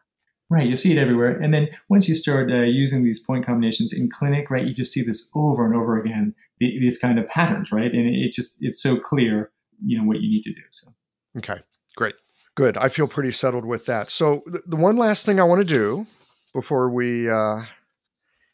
[0.50, 1.38] Right, you'll see it everywhere.
[1.38, 4.92] And then once you start uh, using these point combinations in clinic, right, you just
[4.92, 7.92] see this over and over again, the, these kind of patterns, right?
[7.92, 9.52] And it just, it's so clear,
[9.84, 10.60] you know, what you need to do.
[10.70, 10.90] So,
[11.38, 11.60] Okay,
[11.96, 12.16] great.
[12.56, 12.76] Good.
[12.76, 14.10] I feel pretty settled with that.
[14.10, 16.06] So, th- the one last thing I want to do
[16.52, 17.62] before we uh,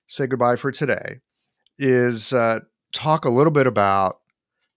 [0.07, 1.21] say goodbye for today
[1.79, 2.61] is uh,
[2.93, 4.21] talk a little bit about.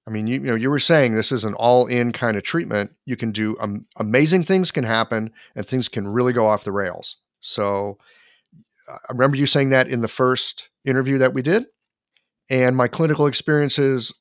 [0.07, 2.91] I mean, you, you know, you were saying this is an all-in kind of treatment.
[3.05, 6.71] You can do um, amazing things can happen, and things can really go off the
[6.71, 7.17] rails.
[7.39, 7.99] So,
[8.87, 11.65] I remember you saying that in the first interview that we did,
[12.49, 14.13] and my clinical experiences.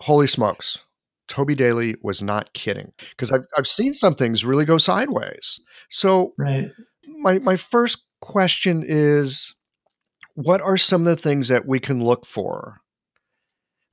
[0.00, 0.84] Holy smokes!
[1.28, 5.60] Toby Daly was not kidding because I've, I've seen some things really go sideways.
[5.90, 6.70] So right.
[7.06, 9.54] my, my first question is,
[10.34, 12.80] what are some of the things that we can look for?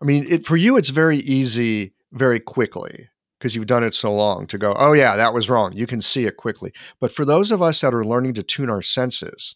[0.01, 4.13] I mean, it, for you, it's very easy, very quickly because you've done it so
[4.13, 5.73] long to go, oh yeah, that was wrong.
[5.73, 6.73] You can see it quickly.
[6.99, 9.55] But for those of us that are learning to tune our senses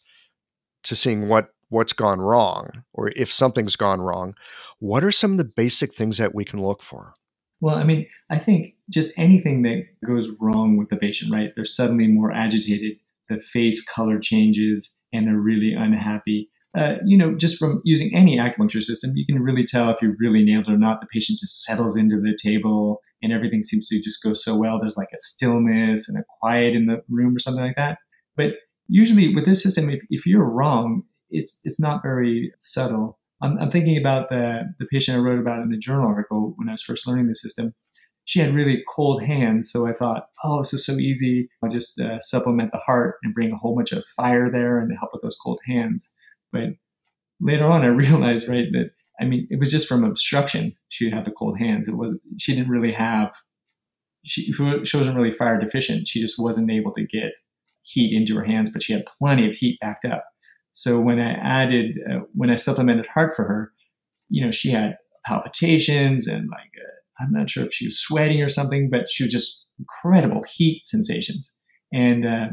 [0.83, 4.33] to seeing what what's gone wrong or if something's gone wrong,
[4.79, 7.13] what are some of the basic things that we can look for?
[7.61, 11.51] Well, I mean, I think just anything that goes wrong with the patient, right?
[11.55, 16.49] They're suddenly more agitated, the face color changes, and they're really unhappy.
[16.77, 20.15] Uh, you know, just from using any acupuncture system, you can really tell if you're
[20.19, 21.01] really nailed or not.
[21.01, 24.79] The patient just settles into the table and everything seems to just go so well.
[24.79, 27.97] There's like a stillness and a quiet in the room or something like that.
[28.35, 28.53] But
[28.87, 33.19] usually with this system, if, if you're wrong, it's it's not very subtle.
[33.41, 36.69] I'm, I'm thinking about the the patient I wrote about in the journal article when
[36.69, 37.73] I was first learning the system.
[38.25, 41.49] She had really cold hands, so I thought, oh, this is so easy.
[41.63, 44.95] I'll just uh, supplement the heart and bring a whole bunch of fire there and
[44.95, 46.13] help with those cold hands.
[46.51, 46.69] But
[47.39, 50.75] later on, I realized, right, that I mean, it was just from obstruction.
[50.89, 51.87] She have the cold hands.
[51.87, 53.35] It was she didn't really have.
[54.25, 56.07] She she wasn't really fire deficient.
[56.07, 57.33] She just wasn't able to get
[57.81, 60.25] heat into her hands, but she had plenty of heat backed up.
[60.71, 63.71] So when I added, uh, when I supplemented heart for her,
[64.29, 68.41] you know, she had palpitations and like, uh, I'm not sure if she was sweating
[68.41, 71.55] or something, but she was just incredible heat sensations.
[71.91, 72.47] And uh,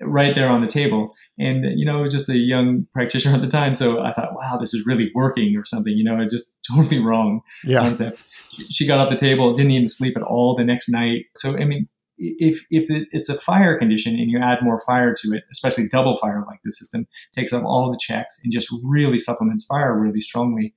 [0.00, 1.14] right there on the table.
[1.38, 3.74] And, you know, I was just a young practitioner at the time.
[3.74, 7.00] So I thought, wow, this is really working or something, you know, it just totally
[7.00, 7.80] wrong Yeah.
[7.80, 8.22] concept.
[8.70, 11.26] She got off the table, didn't even sleep at all the next night.
[11.36, 11.88] So, I mean,
[12.20, 16.16] if if it's a fire condition and you add more fire to it, especially double
[16.16, 20.20] fire like this system takes up all the checks and just really supplements fire really
[20.20, 20.74] strongly,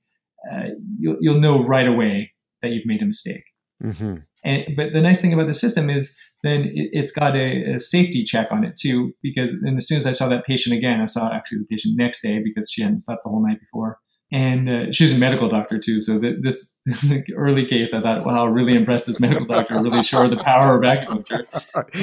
[0.52, 0.68] uh,
[1.00, 3.42] you'll you'll know right away that you've made a mistake.
[3.80, 7.74] hmm And but the nice thing about the system is then it, it's got a,
[7.74, 10.76] a safety check on it too because then as soon as I saw that patient
[10.76, 13.60] again, I saw actually the patient next day because she hadn't slept the whole night
[13.60, 13.98] before,
[14.32, 16.00] and uh, she was a medical doctor too.
[16.00, 19.74] So th- this, this early case, I thought, wow, really impressed this medical doctor.
[19.74, 21.44] Really showed the power of acupuncture.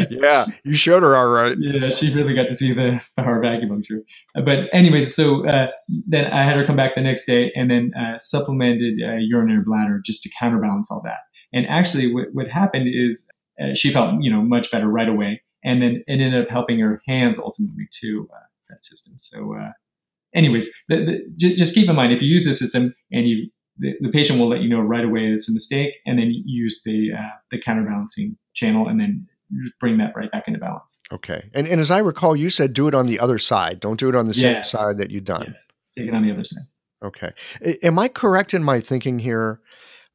[0.12, 1.58] yeah, you showed her all right.
[1.60, 4.02] Yeah, she really got to see the power of acupuncture.
[4.36, 5.68] But anyways, so uh,
[6.08, 9.64] then I had her come back the next day and then uh, supplemented uh, urinary
[9.66, 11.22] bladder just to counterbalance all that.
[11.52, 13.28] And actually, what, what happened is
[13.62, 16.80] uh, she felt you know much better right away, and then it ended up helping
[16.80, 18.30] her hands ultimately too.
[18.34, 18.39] Uh,
[18.70, 19.16] that system.
[19.18, 19.57] So
[20.34, 23.49] anyways, the, the, j- just keep in mind if you use the system and you
[23.78, 26.43] the, the, patient will let you know right away it's a mistake, and then you
[26.45, 29.28] use the uh, the counterbalancing channel, and then
[29.80, 30.99] bring that right back into balance.
[31.12, 33.80] Okay, and and as I recall, you said do it on the other side.
[33.80, 34.41] Don't do it on the yes.
[34.41, 35.45] same side that you've done.
[35.47, 35.68] Yes.
[35.97, 36.64] Take it on the other side.
[37.03, 37.32] Okay,
[37.82, 39.62] am I correct in my thinking here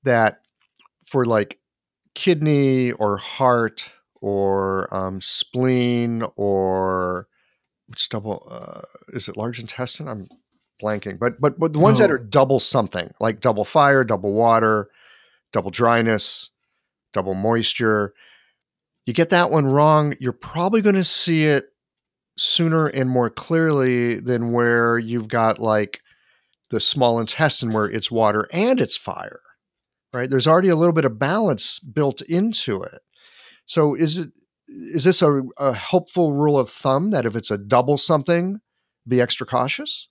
[0.03, 0.41] that
[1.11, 1.59] for like
[2.15, 7.29] kidney or heart or um, spleen or
[7.87, 10.09] which double uh, is it large intestine?
[10.09, 10.29] I'm
[10.83, 14.89] blanking, but but but the ones that are double something like double fire, double water,
[15.53, 16.51] double dryness,
[17.13, 18.15] double moisture.
[19.07, 21.67] You get that one wrong, you're probably going to see it
[22.39, 26.01] sooner and more clearly than where you've got like
[26.71, 29.41] the small intestine where it's water and it's fire.
[30.15, 30.31] Right?
[30.31, 33.03] There's already a little bit of balance built into it.
[33.67, 34.31] So is it
[34.69, 38.61] is this a, a helpful rule of thumb that if it's a double something,
[39.07, 40.09] be extra cautious?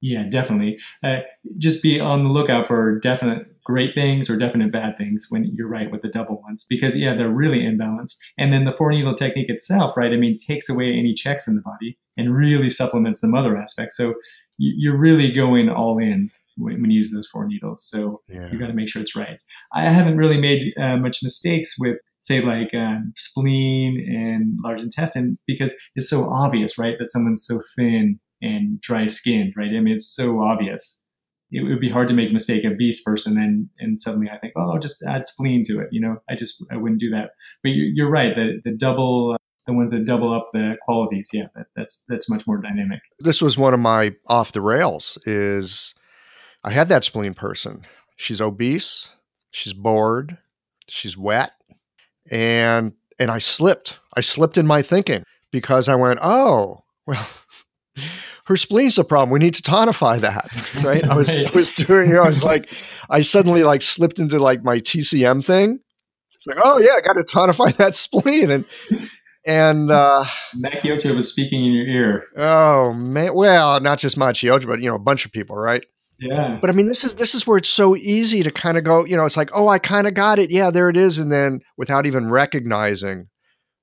[0.00, 0.78] Yeah, definitely.
[1.04, 1.18] Uh,
[1.58, 5.68] just be on the lookout for definite great things or definite bad things when you're
[5.68, 8.16] right with the double ones, because yeah, they're really imbalanced.
[8.36, 10.12] And then the four needle technique itself, right?
[10.12, 13.92] I mean, takes away any checks in the body and really supplements the mother aspect.
[13.92, 14.14] So
[14.58, 17.84] you're really going all in when, you use those four needles.
[17.84, 18.50] So yeah.
[18.50, 19.38] you got to make sure it's right.
[19.72, 25.38] I haven't really made uh, much mistakes with say like um, spleen and large intestine
[25.46, 26.96] because it's so obvious, right?
[26.98, 29.70] That someone's so thin and dry skinned, right?
[29.70, 31.02] I mean, it's so obvious.
[31.50, 34.38] It would be hard to make a mistake of beast person and and suddenly I
[34.38, 35.88] think, oh, I'll just add spleen to it.
[35.90, 37.30] You know, I just I wouldn't do that.
[37.62, 38.34] But you, are right.
[38.34, 39.32] The the double.
[39.32, 42.98] Uh, the ones that double up the qualities, yeah, that, that's that's much more dynamic.
[43.20, 45.18] This was one of my off the rails.
[45.24, 45.94] Is
[46.64, 47.82] I had that spleen person.
[48.16, 49.10] She's obese.
[49.50, 50.38] She's bored.
[50.88, 51.52] She's wet
[52.30, 53.98] and and I slipped.
[54.16, 57.28] I slipped in my thinking because I went, oh, well,
[58.46, 59.30] her spleen's a problem.
[59.30, 60.48] We need to tonify that,
[60.84, 61.04] right?
[61.04, 61.46] I was right.
[61.46, 62.70] I was doing, you know, I was like,
[63.08, 65.80] I suddenly like slipped into like my TCM thing.
[66.34, 68.64] It's like, oh yeah, I got to tonify that spleen, and
[69.46, 70.24] and uh,
[70.56, 72.24] Maciocia was speaking in your ear.
[72.36, 75.84] Oh man, well, not just Maciocia, but you know, a bunch of people, right?
[76.22, 76.58] Yeah.
[76.60, 79.04] But I mean, this is this is where it's so easy to kind of go.
[79.04, 80.50] You know, it's like, oh, I kind of got it.
[80.50, 83.28] Yeah, there it is, and then without even recognizing,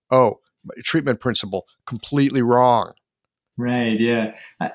[0.09, 0.39] oh,
[0.83, 2.93] treatment principle completely wrong.
[3.57, 3.99] Right.
[3.99, 4.35] Yeah.
[4.59, 4.71] I-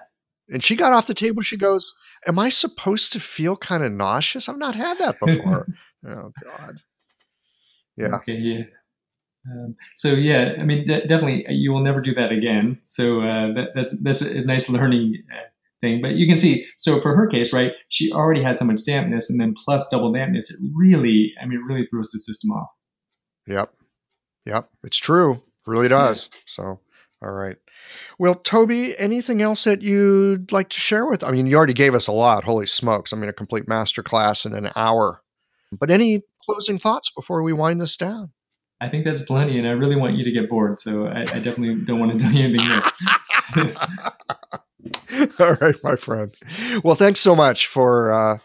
[0.51, 1.41] and she got off the table.
[1.43, 1.95] She goes,
[2.27, 4.47] "Am I supposed to feel kind of nauseous?
[4.47, 5.67] I've not had that before."
[6.07, 6.77] oh God.
[7.97, 8.17] Yeah.
[8.17, 8.35] Okay.
[8.37, 8.65] Yeah.
[9.51, 12.79] Um, so yeah, I mean, de- definitely, you will never do that again.
[12.85, 15.49] So uh, that, that's that's a nice learning uh,
[15.85, 16.01] thing.
[16.01, 19.31] But you can see, so for her case, right, she already had so much dampness,
[19.31, 22.69] and then plus double dampness, it really, I mean, it really throws the system off.
[23.47, 23.73] Yep.
[24.47, 24.69] Yep.
[24.85, 25.43] It's true.
[25.67, 26.29] really does.
[26.33, 26.39] Yeah.
[26.47, 26.81] So,
[27.23, 27.57] all right.
[28.19, 31.25] Well, Toby, anything else that you'd like to share with?
[31.25, 32.45] I mean, you already gave us a lot.
[32.45, 33.13] Holy smokes.
[33.13, 35.23] I mean, a complete master class in an hour.
[35.73, 38.31] But any closing thoughts before we wind this down?
[38.81, 40.81] I think that's plenty, and I really want you to get bored.
[40.81, 43.75] So I, I definitely don't want to tell you anything here.
[45.39, 46.33] All right, my friend.
[46.83, 48.39] Well, thanks so much for uh,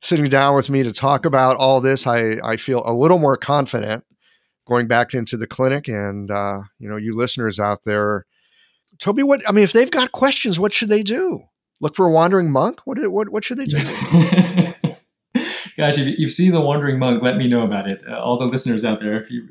[0.00, 2.06] sitting down with me to talk about all this.
[2.06, 4.04] I, I feel a little more confident
[4.66, 5.88] going back into the clinic.
[5.88, 8.26] And, uh, you know, you listeners out there,
[8.98, 11.42] Toby, what, I mean, if they've got questions, what should they do?
[11.80, 12.80] Look for a wandering monk?
[12.84, 13.76] What, what, what should they do?
[15.76, 18.00] Gosh, if you see the wandering monk, let me know about it.
[18.08, 19.42] Uh, all the listeners out there, if you,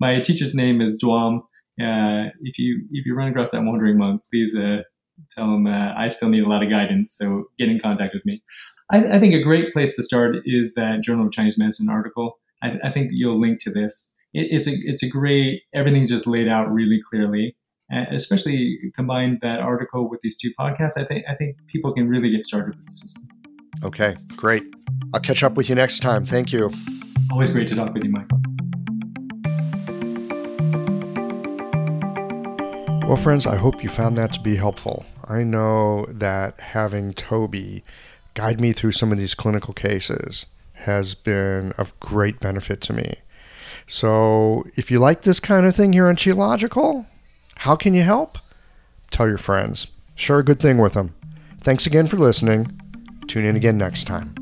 [0.00, 1.42] my teacher's name is Dwam.
[1.80, 4.82] Uh, if you if you run across that wandering monk, please uh,
[5.30, 7.12] tell them uh, I still need a lot of guidance.
[7.16, 8.42] So get in contact with me.
[8.90, 12.38] I, I, think a great place to start is that Journal of Chinese Medicine article.
[12.62, 14.14] I, I think you'll link to this.
[14.34, 15.62] It, it's a it's a great.
[15.74, 17.56] Everything's just laid out really clearly.
[17.92, 20.96] Uh, especially combine that article with these two podcasts.
[20.96, 23.28] I think I think people can really get started with the system.
[23.84, 24.62] Okay, great.
[25.12, 26.24] I'll catch up with you next time.
[26.24, 26.72] Thank you.
[27.30, 28.38] Always great to talk with you, Michael.
[33.06, 35.04] Well, friends, I hope you found that to be helpful.
[35.28, 37.84] I know that having Toby
[38.34, 43.16] guide me through some of these clinical cases has been of great benefit to me.
[43.86, 47.06] So, if you like this kind of thing here on Qiological,
[47.56, 48.38] how can you help?
[49.10, 49.88] Tell your friends.
[50.14, 51.14] Share a good thing with them.
[51.60, 52.78] Thanks again for listening
[53.26, 54.41] Tune in again next time.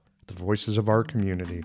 [0.35, 1.63] the voices of our community.